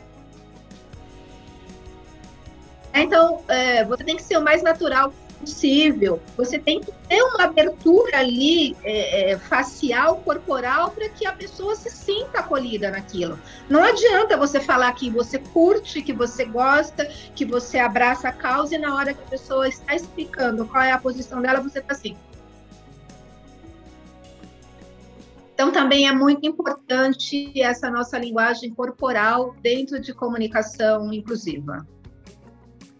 Então, 2.93 3.43
é, 3.49 3.83
você 3.83 4.03
tem 4.05 4.15
que 4.15 4.23
ser 4.23 4.37
o 4.37 4.41
mais 4.41 4.63
natural 4.63 5.11
possível. 5.45 6.19
Você 6.35 6.57
tem 6.57 6.81
que 6.81 6.91
ter 7.07 7.21
uma 7.21 7.43
abertura 7.43 8.17
ali 8.19 8.75
é, 8.83 9.31
é, 9.31 9.37
facial, 9.37 10.17
corporal, 10.17 10.91
para 10.91 11.07
que 11.07 11.25
a 11.25 11.31
pessoa 11.31 11.75
se 11.75 11.89
sinta 11.89 12.39
acolhida 12.39 12.89
naquilo. 12.89 13.39
Não 13.69 13.83
adianta 13.83 14.35
você 14.35 14.59
falar 14.59 14.91
que 14.93 15.09
você 15.09 15.37
curte, 15.37 16.01
que 16.01 16.11
você 16.11 16.45
gosta, 16.45 17.05
que 17.35 17.45
você 17.45 17.77
abraça 17.77 18.29
a 18.29 18.31
causa 18.31 18.75
e 18.75 18.77
na 18.77 18.95
hora 18.95 19.13
que 19.13 19.21
a 19.21 19.27
pessoa 19.27 19.67
está 19.67 19.95
explicando 19.95 20.65
qual 20.65 20.83
é 20.83 20.91
a 20.91 20.97
posição 20.97 21.41
dela, 21.41 21.61
você 21.61 21.79
está 21.79 21.93
assim. 21.93 22.17
Então, 25.53 25.71
também 25.71 26.05
é 26.05 26.11
muito 26.11 26.45
importante 26.45 27.61
essa 27.61 27.89
nossa 27.89 28.17
linguagem 28.17 28.73
corporal 28.73 29.55
dentro 29.61 30.01
de 30.01 30.13
comunicação 30.13 31.13
inclusiva. 31.13 31.87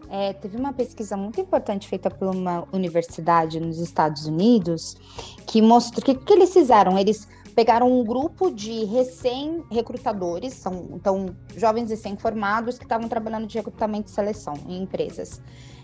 É, 0.10 0.34
teve 0.34 0.58
uma 0.58 0.74
pesquisa 0.74 1.18
muito 1.18 1.40
importante 1.42 1.88
feita 1.88 2.10
por 2.10 2.34
uma 2.34 2.68
universidade 2.72 3.60
nos 3.60 3.80
Estados 3.80 4.26
Unidos 4.26 4.96
que 5.48 5.62
mostrou 5.62 6.04
que, 6.04 6.16
que 6.16 6.34
eles 6.34 6.54
fizeram. 6.54 6.98
Eles 6.98 7.28
pegaram 7.56 7.92
um 7.92 8.04
grupo 8.04 8.52
de 8.52 8.84
recém-recrutadores, 8.84 10.54
são 10.54 10.90
então 10.92 11.36
jovens 11.56 11.90
recém-formados 11.90 12.78
que 12.78 12.84
estavam 12.84 13.08
trabalhando 13.08 13.48
de 13.48 13.58
recrutamento 13.58 14.10
e 14.10 14.14
seleção 14.14 14.54
em 14.68 14.84
empresas. 14.84 15.42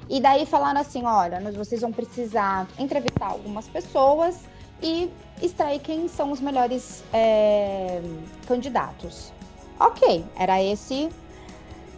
E 0.10 0.20
daí 0.20 0.46
falaram 0.46 0.82
assim: 0.82 1.04
olha, 1.06 1.40
vocês 1.52 1.82
vão 1.82 1.92
precisar 1.92 2.68
entrevistar 2.78 3.28
algumas 3.28 3.68
pessoas 3.68 4.42
e 4.84 5.10
extrair 5.42 5.80
quem 5.80 6.08
são 6.08 6.32
os 6.32 6.42
melhores 6.42 7.04
é, 7.14 8.02
candidatos. 8.48 9.32
Ok, 9.80 10.24
era 10.36 10.62
esse 10.62 11.10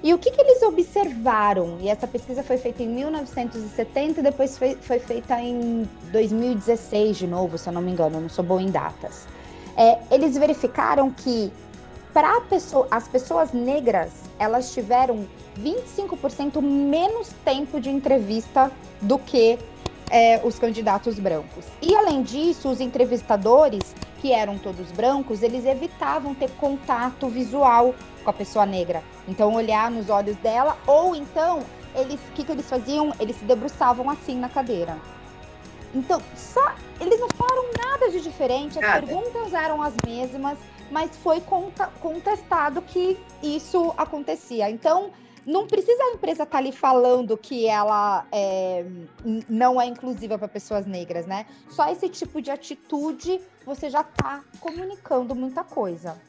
e 0.04 0.14
o 0.14 0.18
que, 0.18 0.30
que, 0.30 0.42
eles 0.42 0.62
observaram? 0.62 1.78
E 1.80 1.88
essa 1.88 2.06
pesquisa 2.06 2.44
foi 2.44 2.58
feita 2.58 2.84
em 2.84 2.90
1970 2.90 4.20
e 4.20 4.24
depois 4.24 4.58
foi, 4.58 4.76
foi 4.76 5.00
feita 5.00 5.40
em 5.40 5.90
2016 6.12 7.18
de 7.18 7.26
novo, 7.26 7.58
se 7.58 7.70
eu 7.70 7.74
não 7.74 7.82
me 7.82 7.92
engano, 7.92 8.18
eu 8.18 8.22
não 8.22 8.30
sou 8.30 8.44
boa 8.44 8.62
em 8.62 8.70
datas. 8.70 9.26
É, 9.78 10.00
eles 10.12 10.38
verificaram 10.38 11.10
que 11.10 11.52
para 12.14 12.42
pessoa, 12.42 12.86
as 12.92 13.08
pessoas 13.08 13.54
negras, 13.54 14.12
elas 14.38 14.74
tiveram 14.74 15.26
25% 15.58 16.62
menos 16.62 17.30
tempo 17.46 17.80
de 17.80 17.90
entrevista 17.90 18.70
do 19.02 19.18
que 19.18 19.58
é, 20.12 20.42
os 20.44 20.60
candidatos 20.60 21.18
brancos. 21.18 21.66
E 21.82 21.96
além 21.96 22.24
disso, 22.24 22.70
os 22.70 22.82
entrevistadores, 22.82 23.96
que 24.22 24.32
eram 24.32 24.58
todos 24.58 24.92
brancos, 24.92 25.42
eles 25.42 25.66
evitavam 25.66 26.36
ter 26.36 26.52
contato 26.52 27.28
visual 27.28 27.96
com 28.24 28.30
a 28.30 28.34
pessoa 28.34 28.66
negra. 28.66 29.04
Então, 29.28 29.54
olhar 29.54 29.92
nos 29.92 30.10
olhos 30.10 30.36
dela, 30.38 30.78
ou 30.88 31.16
então, 31.16 31.64
eles, 31.96 32.20
o 32.20 32.32
que, 32.34 32.44
que 32.44 32.52
eles 32.52 32.70
faziam? 32.70 33.14
Eles 33.20 33.36
se 33.36 33.46
debruçavam 33.46 34.10
assim 34.10 34.38
na 34.38 34.50
cadeira. 34.50 34.98
Então, 35.94 36.22
só 36.36 36.74
eles 37.00 37.20
não 37.20 37.28
falaram 37.30 37.70
nada 37.78 38.10
de 38.10 38.22
diferente, 38.22 38.80
as 38.80 38.86
nada. 38.86 39.06
perguntas 39.06 39.54
eram 39.54 39.82
as 39.82 39.94
mesmas, 40.06 40.58
mas 40.90 41.16
foi 41.18 41.42
contestado 42.02 42.82
que 42.82 43.18
isso 43.42 43.94
acontecia. 43.98 44.70
Então, 44.70 45.12
não 45.46 45.68
precisa 45.68 46.02
a 46.04 46.12
empresa 46.12 46.44
estar 46.44 46.46
tá 46.46 46.58
ali 46.58 46.72
falando 46.72 47.38
que 47.38 47.68
ela 47.68 48.26
é, 48.32 48.86
não 49.50 49.80
é 49.80 49.86
inclusiva 49.86 50.38
para 50.38 50.48
pessoas 50.48 50.86
negras, 50.86 51.26
né? 51.26 51.46
Só 51.70 51.92
esse 51.92 52.08
tipo 52.10 52.42
de 52.42 52.50
atitude 52.50 53.42
você 53.66 53.90
já 53.90 54.02
está 54.02 54.42
comunicando 54.60 55.36
muita 55.36 55.64
coisa. 55.64 56.20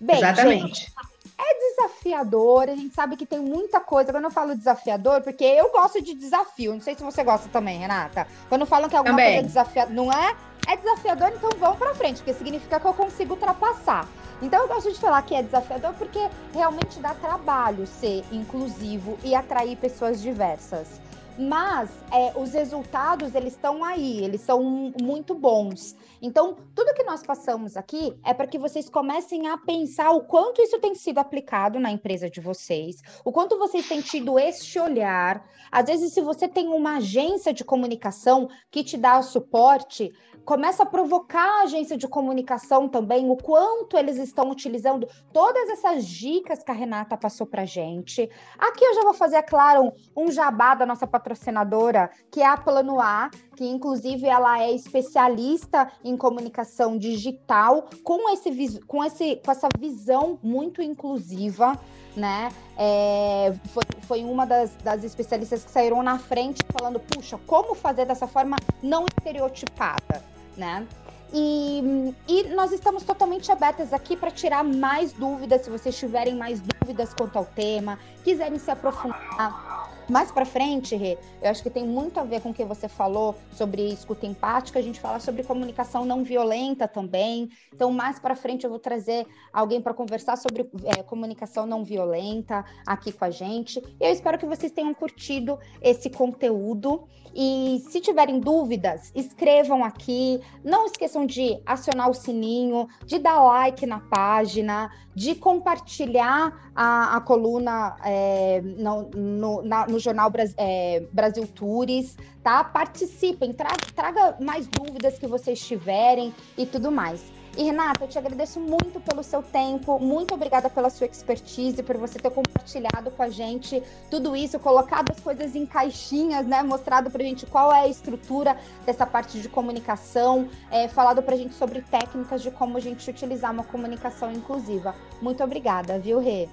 Bem, 0.00 0.16
Exatamente. 0.16 0.80
Gente, 0.80 0.92
é 1.38 1.58
desafiador, 1.70 2.68
a 2.68 2.74
gente 2.74 2.94
sabe 2.94 3.16
que 3.16 3.26
tem 3.26 3.38
muita 3.38 3.80
coisa. 3.80 4.12
Quando 4.12 4.24
eu 4.24 4.30
falo 4.30 4.56
desafiador, 4.56 5.22
porque 5.22 5.44
eu 5.44 5.70
gosto 5.70 6.02
de 6.02 6.14
desafio. 6.14 6.72
Não 6.72 6.80
sei 6.80 6.94
se 6.94 7.02
você 7.02 7.22
gosta 7.22 7.48
também, 7.48 7.78
Renata. 7.78 8.26
Quando 8.48 8.66
falam 8.66 8.88
que 8.88 8.96
alguma 8.96 9.16
também. 9.16 9.34
coisa 9.34 9.40
é 9.40 9.48
desafiador, 9.48 9.94
não 9.94 10.12
é? 10.12 10.36
É 10.68 10.76
desafiador, 10.76 11.32
então 11.34 11.50
vamos 11.58 11.78
para 11.78 11.94
frente, 11.94 12.18
porque 12.18 12.34
significa 12.34 12.78
que 12.78 12.86
eu 12.86 12.94
consigo 12.94 13.34
ultrapassar. 13.34 14.06
Então 14.42 14.62
eu 14.62 14.68
gosto 14.68 14.92
de 14.92 14.98
falar 14.98 15.20
que 15.22 15.34
é 15.34 15.42
desafiador 15.42 15.94
porque 15.94 16.18
realmente 16.52 16.98
dá 17.00 17.14
trabalho 17.14 17.86
ser 17.86 18.24
inclusivo 18.30 19.18
e 19.22 19.34
atrair 19.34 19.76
pessoas 19.76 20.20
diversas. 20.20 21.00
Mas 21.38 21.90
é, 22.12 22.38
os 22.38 22.52
resultados 22.52 23.34
eles 23.34 23.54
estão 23.54 23.82
aí, 23.82 24.22
eles 24.22 24.40
são 24.42 24.92
muito 25.00 25.34
bons. 25.34 25.96
Então, 26.22 26.56
tudo 26.74 26.94
que 26.94 27.02
nós 27.02 27.22
passamos 27.22 27.76
aqui 27.76 28.14
é 28.24 28.34
para 28.34 28.46
que 28.46 28.58
vocês 28.58 28.90
comecem 28.90 29.48
a 29.48 29.56
pensar 29.56 30.10
o 30.10 30.22
quanto 30.22 30.60
isso 30.60 30.78
tem 30.78 30.94
sido 30.94 31.18
aplicado 31.18 31.80
na 31.80 31.90
empresa 31.90 32.28
de 32.28 32.40
vocês, 32.40 32.96
o 33.24 33.32
quanto 33.32 33.58
vocês 33.58 33.88
têm 33.88 34.02
tido 34.02 34.38
este 34.38 34.78
olhar. 34.78 35.46
Às 35.72 35.86
vezes, 35.86 36.12
se 36.12 36.20
você 36.20 36.46
tem 36.46 36.68
uma 36.68 36.96
agência 36.96 37.54
de 37.54 37.64
comunicação 37.64 38.48
que 38.70 38.84
te 38.84 38.98
dá 38.98 39.22
suporte, 39.22 40.12
começa 40.44 40.82
a 40.82 40.86
provocar 40.86 41.60
a 41.60 41.62
agência 41.62 41.96
de 41.96 42.08
comunicação 42.08 42.88
também, 42.88 43.30
o 43.30 43.36
quanto 43.36 43.96
eles 43.96 44.16
estão 44.16 44.50
utilizando 44.50 45.08
todas 45.32 45.68
essas 45.68 46.06
dicas 46.06 46.62
que 46.62 46.70
a 46.70 46.74
Renata 46.74 47.16
passou 47.16 47.46
para 47.46 47.64
gente. 47.64 48.28
Aqui 48.58 48.84
eu 48.84 48.94
já 48.94 49.02
vou 49.02 49.14
fazer, 49.14 49.36
é 49.36 49.42
claro, 49.42 49.92
um, 50.16 50.30
jabá 50.30 50.74
da 50.74 50.86
nossa 50.86 51.06
patrocinadora, 51.06 52.10
que 52.30 52.40
é 52.40 52.46
a 52.46 52.56
Plano 52.56 53.00
A, 53.00 53.30
que 53.60 53.68
inclusive 53.68 54.26
ela 54.26 54.62
é 54.62 54.72
especialista 54.72 55.92
em 56.02 56.16
comunicação 56.16 56.96
digital, 56.96 57.90
com, 58.02 58.32
esse, 58.32 58.80
com, 58.86 59.04
esse, 59.04 59.36
com 59.36 59.52
essa 59.52 59.68
visão 59.78 60.38
muito 60.42 60.80
inclusiva 60.80 61.78
né? 62.16 62.50
É, 62.76 63.54
foi, 63.66 63.82
foi 64.00 64.24
uma 64.24 64.44
das, 64.46 64.74
das 64.82 65.04
especialistas 65.04 65.62
que 65.62 65.70
saíram 65.70 66.02
na 66.02 66.18
frente 66.18 66.60
falando, 66.72 66.98
puxa, 66.98 67.38
como 67.46 67.74
fazer 67.74 68.04
dessa 68.04 68.26
forma 68.26 68.56
não 68.82 69.04
estereotipada, 69.04 70.24
né? 70.56 70.84
E, 71.32 72.12
e, 72.26 72.48
nós 72.54 72.72
estamos 72.72 73.04
totalmente 73.04 73.52
abertas 73.52 73.92
aqui 73.92 74.16
para 74.16 74.32
tirar 74.32 74.64
mais 74.64 75.12
dúvidas, 75.12 75.62
se 75.62 75.70
vocês 75.70 75.96
tiverem 75.96 76.34
mais 76.34 76.60
dúvidas 76.60 77.14
quanto 77.14 77.36
ao 77.36 77.44
tema, 77.44 77.96
quiserem 78.24 78.58
se 78.58 78.70
aprofundar 78.70 79.69
mais 80.10 80.32
para 80.32 80.44
frente, 80.44 80.96
Rê, 80.96 81.16
eu 81.40 81.50
acho 81.50 81.62
que 81.62 81.70
tem 81.70 81.86
muito 81.86 82.18
a 82.18 82.24
ver 82.24 82.40
com 82.40 82.50
o 82.50 82.54
que 82.54 82.64
você 82.64 82.88
falou 82.88 83.36
sobre 83.52 83.92
escuta 83.92 84.26
empática, 84.26 84.78
a 84.78 84.82
gente 84.82 84.98
fala 84.98 85.20
sobre 85.20 85.44
comunicação 85.44 86.04
não 86.04 86.24
violenta 86.24 86.88
também. 86.88 87.48
Então, 87.72 87.92
mais 87.92 88.18
para 88.18 88.34
frente 88.34 88.64
eu 88.64 88.70
vou 88.70 88.80
trazer 88.80 89.26
alguém 89.52 89.80
para 89.80 89.94
conversar 89.94 90.36
sobre 90.36 90.68
é, 90.84 91.02
comunicação 91.02 91.64
não 91.64 91.84
violenta 91.84 92.64
aqui 92.84 93.12
com 93.12 93.24
a 93.24 93.30
gente. 93.30 93.80
Eu 94.00 94.10
espero 94.10 94.36
que 94.36 94.46
vocês 94.46 94.72
tenham 94.72 94.92
curtido 94.92 95.58
esse 95.80 96.10
conteúdo. 96.10 97.04
E 97.32 97.80
se 97.88 98.00
tiverem 98.00 98.40
dúvidas, 98.40 99.12
escrevam 99.14 99.84
aqui. 99.84 100.40
Não 100.64 100.86
esqueçam 100.86 101.24
de 101.24 101.60
acionar 101.64 102.10
o 102.10 102.14
sininho, 102.14 102.88
de 103.06 103.20
dar 103.20 103.40
like 103.40 103.86
na 103.86 104.00
página, 104.00 104.90
de 105.14 105.36
compartilhar 105.36 106.72
a, 106.74 107.16
a 107.16 107.20
coluna 107.20 107.96
é, 108.04 108.60
no, 108.60 109.10
no, 109.14 109.62
na, 109.62 109.86
no 109.86 109.99
jornal 110.00 110.30
é, 110.56 111.02
Brasil 111.12 111.46
Tours, 111.46 112.16
tá? 112.42 112.64
Participem, 112.64 113.52
tra 113.52 113.70
traga 113.94 114.36
mais 114.40 114.66
dúvidas 114.66 115.18
que 115.18 115.26
vocês 115.26 115.60
tiverem 115.60 116.34
e 116.56 116.66
tudo 116.66 116.90
mais. 116.90 117.22
E 117.56 117.64
Renata, 117.64 118.04
eu 118.04 118.08
te 118.08 118.16
agradeço 118.16 118.60
muito 118.60 119.00
pelo 119.00 119.24
seu 119.24 119.42
tempo, 119.42 119.98
muito 119.98 120.32
obrigada 120.32 120.70
pela 120.70 120.88
sua 120.88 121.06
expertise, 121.06 121.82
por 121.82 121.96
você 121.96 122.16
ter 122.18 122.30
compartilhado 122.30 123.10
com 123.10 123.22
a 123.22 123.28
gente 123.28 123.82
tudo 124.08 124.36
isso, 124.36 124.58
colocado 124.60 125.10
as 125.10 125.18
coisas 125.18 125.56
em 125.56 125.66
caixinhas, 125.66 126.46
né? 126.46 126.62
Mostrado 126.62 127.10
pra 127.10 127.22
gente 127.24 127.46
qual 127.46 127.72
é 127.72 127.80
a 127.80 127.88
estrutura 127.88 128.56
dessa 128.86 129.04
parte 129.04 129.40
de 129.40 129.48
comunicação, 129.48 130.48
é, 130.70 130.86
falado 130.86 131.22
pra 131.22 131.36
gente 131.36 131.54
sobre 131.54 131.82
técnicas 131.82 132.40
de 132.40 132.52
como 132.52 132.76
a 132.76 132.80
gente 132.80 133.10
utilizar 133.10 133.52
uma 133.52 133.64
comunicação 133.64 134.30
inclusiva. 134.30 134.94
Muito 135.20 135.42
obrigada, 135.42 135.98
viu, 135.98 136.20
Rê? 136.20 136.48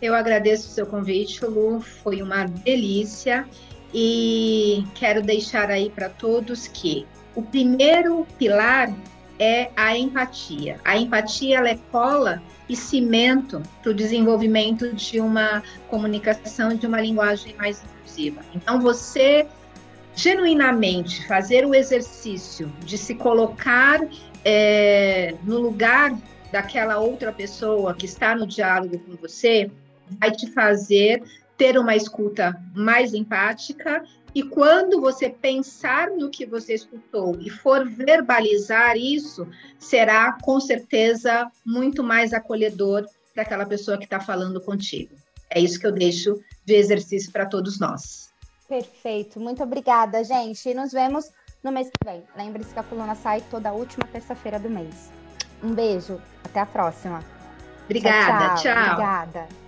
Eu 0.00 0.14
agradeço 0.14 0.68
o 0.68 0.70
seu 0.70 0.86
convite, 0.86 1.44
Lu, 1.44 1.80
foi 1.80 2.22
uma 2.22 2.44
delícia 2.44 3.46
e 3.92 4.84
quero 4.94 5.22
deixar 5.22 5.70
aí 5.70 5.90
para 5.90 6.08
todos 6.08 6.68
que 6.68 7.06
o 7.34 7.42
primeiro 7.42 8.26
pilar 8.38 8.92
é 9.38 9.70
a 9.76 9.96
empatia. 9.96 10.78
A 10.84 10.96
empatia 10.96 11.58
ela 11.58 11.68
é 11.68 11.78
cola 11.90 12.42
e 12.68 12.76
cimento 12.76 13.62
para 13.82 13.90
o 13.90 13.94
desenvolvimento 13.94 14.92
de 14.94 15.20
uma 15.20 15.62
comunicação 15.88 16.74
de 16.74 16.86
uma 16.86 17.00
linguagem 17.00 17.54
mais 17.56 17.82
inclusiva. 17.82 18.40
Então, 18.54 18.80
você 18.80 19.46
genuinamente 20.14 21.26
fazer 21.26 21.64
o 21.64 21.74
exercício 21.74 22.72
de 22.84 22.98
se 22.98 23.14
colocar 23.14 24.00
é, 24.44 25.34
no 25.44 25.58
lugar 25.58 26.16
daquela 26.50 26.98
outra 26.98 27.32
pessoa 27.32 27.94
que 27.94 28.06
está 28.06 28.34
no 28.34 28.46
diálogo 28.46 28.98
com 28.98 29.14
você, 29.16 29.70
vai 30.18 30.30
te 30.30 30.50
fazer 30.50 31.22
ter 31.56 31.76
uma 31.76 31.96
escuta 31.96 32.56
mais 32.74 33.12
empática 33.12 34.04
e 34.34 34.42
quando 34.42 35.00
você 35.00 35.28
pensar 35.28 36.10
no 36.10 36.30
que 36.30 36.46
você 36.46 36.74
escutou 36.74 37.36
e 37.40 37.50
for 37.50 37.88
verbalizar 37.88 38.96
isso, 38.96 39.48
será 39.78 40.38
com 40.40 40.60
certeza 40.60 41.50
muito 41.64 42.04
mais 42.04 42.32
acolhedor 42.32 43.04
para 43.34 43.42
aquela 43.42 43.66
pessoa 43.66 43.98
que 43.98 44.04
está 44.04 44.20
falando 44.20 44.60
contigo. 44.60 45.14
É 45.50 45.60
isso 45.60 45.80
que 45.80 45.86
eu 45.86 45.92
deixo 45.92 46.38
de 46.64 46.74
exercício 46.74 47.32
para 47.32 47.46
todos 47.46 47.80
nós. 47.80 48.28
Perfeito, 48.68 49.40
muito 49.40 49.62
obrigada, 49.62 50.22
gente. 50.22 50.68
E 50.68 50.74
nos 50.74 50.92
vemos 50.92 51.30
no 51.62 51.72
mês 51.72 51.88
que 51.88 52.04
vem. 52.04 52.22
Lembre-se 52.36 52.72
que 52.72 52.78
a 52.78 52.82
coluna 52.82 53.14
sai 53.14 53.42
toda 53.50 53.72
última 53.72 54.06
terça-feira 54.06 54.58
do 54.58 54.68
mês. 54.68 55.10
Um 55.62 55.74
beijo, 55.74 56.20
até 56.44 56.60
a 56.60 56.66
próxima. 56.66 57.24
Obrigada, 57.86 58.54
tchau. 58.54 58.74
tchau. 58.74 58.92
Obrigada. 58.92 59.67